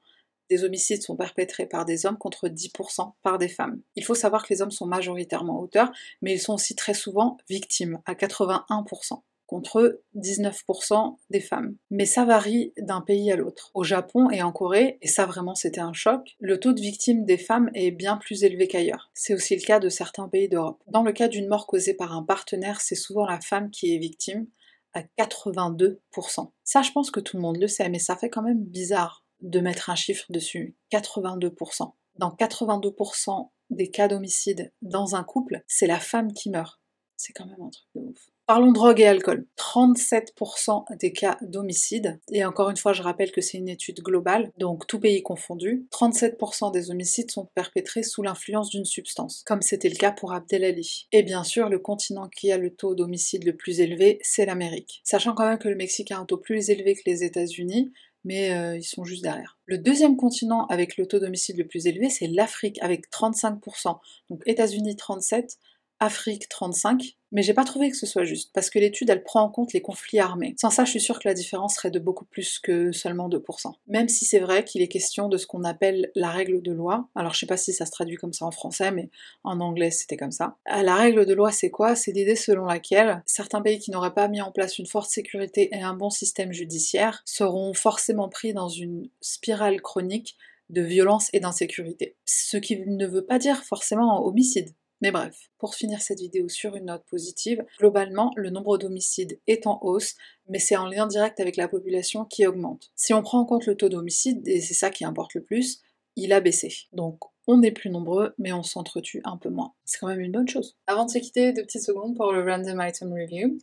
des 0.50 0.64
homicides 0.64 1.02
sont 1.02 1.16
perpétrés 1.16 1.66
par 1.66 1.84
des 1.84 2.06
hommes 2.06 2.18
contre 2.18 2.48
10% 2.48 3.12
par 3.22 3.38
des 3.38 3.48
femmes. 3.48 3.80
Il 3.94 4.04
faut 4.04 4.14
savoir 4.14 4.46
que 4.46 4.52
les 4.52 4.62
hommes 4.62 4.70
sont 4.70 4.86
majoritairement 4.86 5.60
auteurs, 5.60 5.92
mais 6.22 6.34
ils 6.34 6.40
sont 6.40 6.54
aussi 6.54 6.74
très 6.74 6.94
souvent 6.94 7.36
victimes, 7.48 8.00
à 8.06 8.14
81% 8.14 9.22
contre 9.46 10.02
19% 10.16 11.16
des 11.30 11.40
femmes. 11.40 11.76
Mais 11.90 12.04
ça 12.04 12.24
varie 12.24 12.72
d'un 12.78 13.00
pays 13.00 13.30
à 13.30 13.36
l'autre. 13.36 13.70
Au 13.74 13.84
Japon 13.84 14.30
et 14.30 14.42
en 14.42 14.52
Corée, 14.52 14.98
et 15.02 15.08
ça 15.08 15.26
vraiment 15.26 15.54
c'était 15.54 15.80
un 15.80 15.92
choc, 15.92 16.36
le 16.40 16.58
taux 16.58 16.72
de 16.72 16.80
victimes 16.80 17.24
des 17.24 17.38
femmes 17.38 17.70
est 17.74 17.92
bien 17.92 18.16
plus 18.16 18.44
élevé 18.44 18.68
qu'ailleurs. 18.68 19.10
C'est 19.14 19.34
aussi 19.34 19.56
le 19.56 19.62
cas 19.62 19.78
de 19.78 19.88
certains 19.88 20.28
pays 20.28 20.48
d'Europe. 20.48 20.82
Dans 20.88 21.02
le 21.02 21.12
cas 21.12 21.28
d'une 21.28 21.48
mort 21.48 21.66
causée 21.66 21.94
par 21.94 22.12
un 22.12 22.22
partenaire, 22.22 22.80
c'est 22.80 22.94
souvent 22.94 23.26
la 23.26 23.40
femme 23.40 23.70
qui 23.70 23.94
est 23.94 23.98
victime, 23.98 24.46
à 24.92 25.02
82%. 25.18 26.50
Ça 26.64 26.82
je 26.82 26.92
pense 26.92 27.10
que 27.10 27.20
tout 27.20 27.36
le 27.36 27.42
monde 27.42 27.58
le 27.58 27.68
sait, 27.68 27.88
mais 27.88 27.98
ça 27.98 28.16
fait 28.16 28.30
quand 28.30 28.42
même 28.42 28.64
bizarre 28.64 29.25
de 29.46 29.60
mettre 29.60 29.90
un 29.90 29.94
chiffre 29.94 30.26
dessus. 30.30 30.76
82%. 30.92 31.92
Dans 32.16 32.30
82% 32.30 33.50
des 33.70 33.90
cas 33.90 34.08
d'homicide 34.08 34.72
dans 34.82 35.16
un 35.16 35.24
couple, 35.24 35.62
c'est 35.66 35.86
la 35.86 36.00
femme 36.00 36.32
qui 36.32 36.50
meurt. 36.50 36.80
C'est 37.16 37.32
quand 37.32 37.46
même 37.46 37.62
un 37.62 37.70
truc 37.70 37.88
de 37.94 38.00
ouf. 38.00 38.30
Parlons 38.46 38.70
drogue 38.70 39.00
et 39.00 39.06
alcool. 39.06 39.44
37% 39.58 40.96
des 40.98 41.12
cas 41.12 41.36
d'homicide, 41.40 42.20
et 42.30 42.44
encore 42.44 42.70
une 42.70 42.76
fois 42.76 42.92
je 42.92 43.02
rappelle 43.02 43.32
que 43.32 43.40
c'est 43.40 43.58
une 43.58 43.68
étude 43.68 44.00
globale, 44.02 44.52
donc 44.56 44.86
tout 44.86 45.00
pays 45.00 45.22
confondu, 45.22 45.88
37% 45.90 46.70
des 46.72 46.92
homicides 46.92 47.32
sont 47.32 47.46
perpétrés 47.56 48.04
sous 48.04 48.22
l'influence 48.22 48.70
d'une 48.70 48.84
substance, 48.84 49.42
comme 49.46 49.62
c'était 49.62 49.88
le 49.88 49.96
cas 49.96 50.12
pour 50.12 50.32
Abdelali. 50.32 51.08
Et 51.10 51.24
bien 51.24 51.42
sûr, 51.42 51.68
le 51.68 51.80
continent 51.80 52.28
qui 52.28 52.52
a 52.52 52.58
le 52.58 52.72
taux 52.72 52.94
d'homicide 52.94 53.44
le 53.44 53.56
plus 53.56 53.80
élevé, 53.80 54.20
c'est 54.22 54.46
l'Amérique. 54.46 55.00
Sachant 55.02 55.34
quand 55.34 55.48
même 55.48 55.58
que 55.58 55.68
le 55.68 55.74
Mexique 55.74 56.12
a 56.12 56.18
un 56.18 56.24
taux 56.24 56.38
plus 56.38 56.70
élevé 56.70 56.94
que 56.94 57.02
les 57.06 57.24
États-Unis, 57.24 57.90
mais 58.26 58.52
euh, 58.52 58.76
ils 58.76 58.82
sont 58.82 59.04
juste 59.04 59.22
derrière. 59.22 59.56
Le 59.66 59.78
deuxième 59.78 60.16
continent 60.16 60.66
avec 60.66 60.96
le 60.96 61.06
taux 61.06 61.20
d'homicide 61.20 61.56
le 61.56 61.66
plus 61.66 61.86
élevé, 61.86 62.10
c'est 62.10 62.26
l'Afrique, 62.26 62.76
avec 62.82 63.08
35%. 63.08 63.98
Donc 64.30 64.42
États-Unis 64.46 64.96
37, 64.96 65.58
Afrique 66.00 66.48
35, 66.48 67.16
mais 67.32 67.42
j'ai 67.42 67.54
pas 67.54 67.64
trouvé 67.64 67.90
que 67.90 67.96
ce 67.96 68.06
soit 68.06 68.24
juste, 68.24 68.50
parce 68.52 68.70
que 68.70 68.78
l'étude 68.78 69.10
elle 69.10 69.22
prend 69.22 69.42
en 69.42 69.50
compte 69.50 69.72
les 69.72 69.80
conflits 69.80 70.18
armés. 70.18 70.54
Sans 70.60 70.70
ça, 70.70 70.84
je 70.84 70.90
suis 70.90 71.00
sûre 71.00 71.18
que 71.18 71.28
la 71.28 71.34
différence 71.34 71.76
serait 71.76 71.90
de 71.90 71.98
beaucoup 71.98 72.24
plus 72.24 72.58
que 72.58 72.92
seulement 72.92 73.28
2%. 73.28 73.72
Même 73.88 74.08
si 74.08 74.24
c'est 74.24 74.38
vrai 74.38 74.64
qu'il 74.64 74.82
est 74.82 74.88
question 74.88 75.28
de 75.28 75.36
ce 75.36 75.46
qu'on 75.46 75.64
appelle 75.64 76.10
la 76.14 76.30
règle 76.30 76.62
de 76.62 76.72
loi, 76.72 77.08
alors 77.14 77.32
je 77.34 77.40
sais 77.40 77.46
pas 77.46 77.56
si 77.56 77.72
ça 77.72 77.86
se 77.86 77.90
traduit 77.90 78.16
comme 78.16 78.32
ça 78.32 78.44
en 78.44 78.50
français, 78.50 78.90
mais 78.90 79.10
en 79.42 79.60
anglais 79.60 79.90
c'était 79.90 80.16
comme 80.16 80.32
ça. 80.32 80.56
Euh, 80.72 80.82
la 80.82 80.94
règle 80.94 81.26
de 81.26 81.34
loi 81.34 81.50
c'est 81.50 81.70
quoi? 81.70 81.96
C'est 81.96 82.12
l'idée 82.12 82.36
selon 82.36 82.66
laquelle 82.66 83.22
certains 83.26 83.62
pays 83.62 83.78
qui 83.78 83.90
n'auraient 83.90 84.14
pas 84.14 84.28
mis 84.28 84.40
en 84.40 84.52
place 84.52 84.78
une 84.78 84.86
forte 84.86 85.10
sécurité 85.10 85.70
et 85.72 85.82
un 85.82 85.94
bon 85.94 86.10
système 86.10 86.52
judiciaire 86.52 87.22
seront 87.24 87.74
forcément 87.74 88.28
pris 88.28 88.52
dans 88.52 88.68
une 88.68 89.08
spirale 89.20 89.80
chronique 89.80 90.36
de 90.70 90.82
violence 90.82 91.30
et 91.32 91.40
d'insécurité. 91.40 92.16
Ce 92.24 92.56
qui 92.56 92.80
ne 92.80 93.06
veut 93.06 93.24
pas 93.24 93.38
dire 93.38 93.62
forcément 93.64 94.24
homicide. 94.26 94.74
Mais 95.02 95.10
bref, 95.10 95.50
pour 95.58 95.74
finir 95.74 96.00
cette 96.00 96.20
vidéo 96.20 96.48
sur 96.48 96.74
une 96.74 96.86
note 96.86 97.04
positive, 97.10 97.64
globalement, 97.78 98.32
le 98.36 98.50
nombre 98.50 98.78
d'homicides 98.78 99.38
est 99.46 99.66
en 99.66 99.78
hausse, 99.82 100.14
mais 100.48 100.58
c'est 100.58 100.76
en 100.76 100.86
lien 100.86 101.06
direct 101.06 101.38
avec 101.38 101.56
la 101.56 101.68
population 101.68 102.24
qui 102.24 102.46
augmente. 102.46 102.90
Si 102.94 103.12
on 103.12 103.22
prend 103.22 103.40
en 103.40 103.44
compte 103.44 103.66
le 103.66 103.76
taux 103.76 103.90
d'homicide, 103.90 104.46
et 104.48 104.60
c'est 104.60 104.74
ça 104.74 104.90
qui 104.90 105.04
importe 105.04 105.34
le 105.34 105.42
plus, 105.42 105.82
il 106.16 106.32
a 106.32 106.40
baissé. 106.40 106.72
Donc 106.92 107.20
on 107.46 107.62
est 107.62 107.72
plus 107.72 107.90
nombreux, 107.90 108.34
mais 108.38 108.52
on 108.52 108.62
s'entretue 108.62 109.20
un 109.24 109.36
peu 109.36 109.50
moins. 109.50 109.74
C'est 109.84 109.98
quand 109.98 110.08
même 110.08 110.20
une 110.20 110.32
bonne 110.32 110.48
chose. 110.48 110.76
Avant 110.86 111.04
de 111.04 111.10
se 111.10 111.18
quitter, 111.18 111.52
deux 111.52 111.62
petites 111.62 111.84
secondes 111.84 112.16
pour 112.16 112.32
le 112.32 112.42
Random 112.42 112.80
Item 112.80 113.12
Review. 113.12 113.58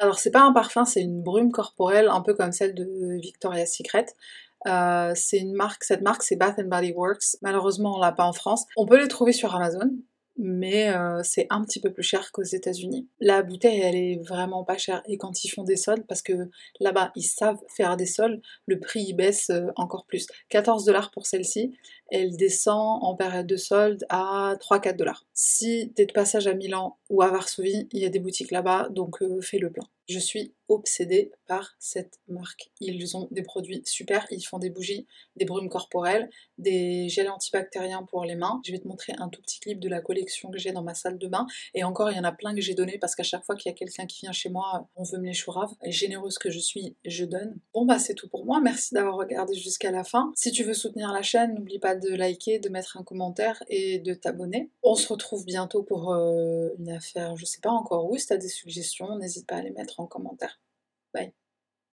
Alors 0.00 0.18
c'est 0.18 0.30
pas 0.30 0.42
un 0.42 0.52
parfum, 0.52 0.84
c'est 0.84 1.00
une 1.02 1.22
brume 1.22 1.50
corporelle, 1.50 2.08
un 2.08 2.20
peu 2.20 2.34
comme 2.34 2.52
celle 2.52 2.74
de 2.74 3.18
Victoria's 3.20 3.76
Secret. 3.76 4.06
Euh, 4.66 5.12
c'est 5.14 5.38
une 5.38 5.54
marque, 5.54 5.84
cette 5.84 6.02
marque 6.02 6.22
c'est 6.22 6.36
Bath 6.36 6.60
Body 6.60 6.92
Works. 6.92 7.36
Malheureusement 7.42 7.96
on 7.96 8.00
l'a 8.00 8.12
pas 8.12 8.24
en 8.24 8.32
France. 8.32 8.64
On 8.76 8.86
peut 8.86 9.00
les 9.00 9.08
trouver 9.08 9.32
sur 9.32 9.54
Amazon, 9.54 9.90
mais 10.38 10.88
euh, 10.90 11.20
c'est 11.24 11.48
un 11.50 11.64
petit 11.64 11.80
peu 11.80 11.92
plus 11.92 12.04
cher 12.04 12.30
qu'aux 12.32 12.44
États-Unis. 12.44 13.08
La 13.20 13.42
bouteille, 13.42 13.80
elle 13.80 13.96
est 13.96 14.20
vraiment 14.24 14.64
pas 14.64 14.78
chère. 14.78 15.02
Et 15.06 15.18
quand 15.18 15.44
ils 15.44 15.48
font 15.48 15.64
des 15.64 15.76
soldes, 15.76 16.06
parce 16.06 16.22
que 16.22 16.48
là-bas, 16.78 17.10
ils 17.16 17.22
savent 17.22 17.60
faire 17.76 17.96
des 17.96 18.06
soldes, 18.06 18.40
le 18.66 18.78
prix 18.78 19.02
il 19.02 19.14
baisse 19.14 19.50
euh, 19.50 19.66
encore 19.74 20.06
plus. 20.06 20.26
14 20.50 20.84
dollars 20.84 21.10
pour 21.10 21.26
celle-ci, 21.26 21.76
elle 22.08 22.36
descend 22.36 22.98
en 23.02 23.14
période 23.14 23.46
de 23.46 23.56
solde 23.56 24.04
à 24.08 24.56
3-4 24.60 24.96
dollars. 24.96 25.26
Si 25.34 25.92
t'es 25.94 26.06
de 26.06 26.12
passage 26.12 26.46
à 26.46 26.54
Milan 26.54 26.98
ou 27.10 27.22
à 27.22 27.30
Varsovie, 27.30 27.88
il 27.92 28.00
y 28.00 28.06
a 28.06 28.10
des 28.10 28.18
boutiques 28.18 28.50
là-bas, 28.50 28.88
donc 28.90 29.22
euh, 29.22 29.40
fais 29.40 29.58
le 29.58 29.70
plein. 29.70 29.88
Je 30.08 30.18
suis 30.18 30.54
obsédée 30.68 31.32
par 31.46 31.74
cette 31.78 32.18
marque. 32.28 32.70
Ils 32.80 33.14
ont 33.16 33.28
des 33.30 33.42
produits 33.42 33.82
super, 33.84 34.26
ils 34.30 34.42
font 34.42 34.58
des 34.58 34.70
bougies, 34.70 35.06
des 35.36 35.44
brumes 35.44 35.68
corporelles, 35.68 36.30
des 36.56 37.08
gels 37.10 37.28
antibactériens 37.28 38.04
pour 38.04 38.24
les 38.24 38.34
mains. 38.34 38.60
Je 38.64 38.72
vais 38.72 38.78
te 38.78 38.88
montrer 38.88 39.12
un 39.18 39.28
tout 39.28 39.42
petit 39.42 39.60
clip 39.60 39.80
de 39.80 39.88
la 39.88 40.00
collection 40.00 40.50
que 40.50 40.58
j'ai 40.58 40.72
dans 40.72 40.82
ma 40.82 40.94
salle 40.94 41.18
de 41.18 41.26
bain. 41.26 41.46
Et 41.74 41.84
encore, 41.84 42.10
il 42.10 42.16
y 42.16 42.20
en 42.20 42.24
a 42.24 42.32
plein 42.32 42.54
que 42.54 42.60
j'ai 42.62 42.74
donné 42.74 42.98
parce 42.98 43.14
qu'à 43.14 43.22
chaque 43.22 43.44
fois 43.44 43.54
qu'il 43.54 43.70
y 43.70 43.74
a 43.74 43.76
quelqu'un 43.76 44.06
qui 44.06 44.20
vient 44.22 44.32
chez 44.32 44.48
moi, 44.48 44.88
on 44.96 45.02
veut 45.02 45.18
me 45.18 45.26
les 45.26 45.34
chourave. 45.34 45.74
Et 45.84 45.92
généreuse 45.92 46.38
que 46.38 46.50
je 46.50 46.58
suis, 46.58 46.96
je 47.04 47.26
donne. 47.26 47.58
Bon 47.74 47.84
bah 47.84 47.98
c'est 47.98 48.14
tout 48.14 48.28
pour 48.28 48.46
moi, 48.46 48.60
merci 48.62 48.94
d'avoir 48.94 49.16
regardé 49.16 49.54
jusqu'à 49.54 49.90
la 49.90 50.04
fin. 50.04 50.32
Si 50.36 50.52
tu 50.52 50.64
veux 50.64 50.74
soutenir 50.74 51.12
la 51.12 51.22
chaîne, 51.22 51.54
n'oublie 51.54 51.78
pas 51.78 51.94
de 51.98 52.14
liker, 52.14 52.58
de 52.58 52.68
mettre 52.68 52.96
un 52.96 53.02
commentaire 53.02 53.62
et 53.68 53.98
de 53.98 54.14
t'abonner. 54.14 54.70
On 54.82 54.94
se 54.94 55.12
retrouve 55.12 55.44
bientôt 55.44 55.82
pour 55.82 56.12
euh, 56.12 56.70
une 56.78 56.90
affaire, 56.90 57.36
je 57.36 57.44
sais 57.44 57.60
pas 57.60 57.70
encore 57.70 58.10
où. 58.10 58.16
Si 58.16 58.26
t'as 58.26 58.36
des 58.36 58.48
suggestions, 58.48 59.16
n'hésite 59.18 59.46
pas 59.46 59.56
à 59.56 59.62
les 59.62 59.70
mettre 59.70 60.00
en 60.00 60.06
commentaire. 60.06 60.60
Bye. 61.12 61.32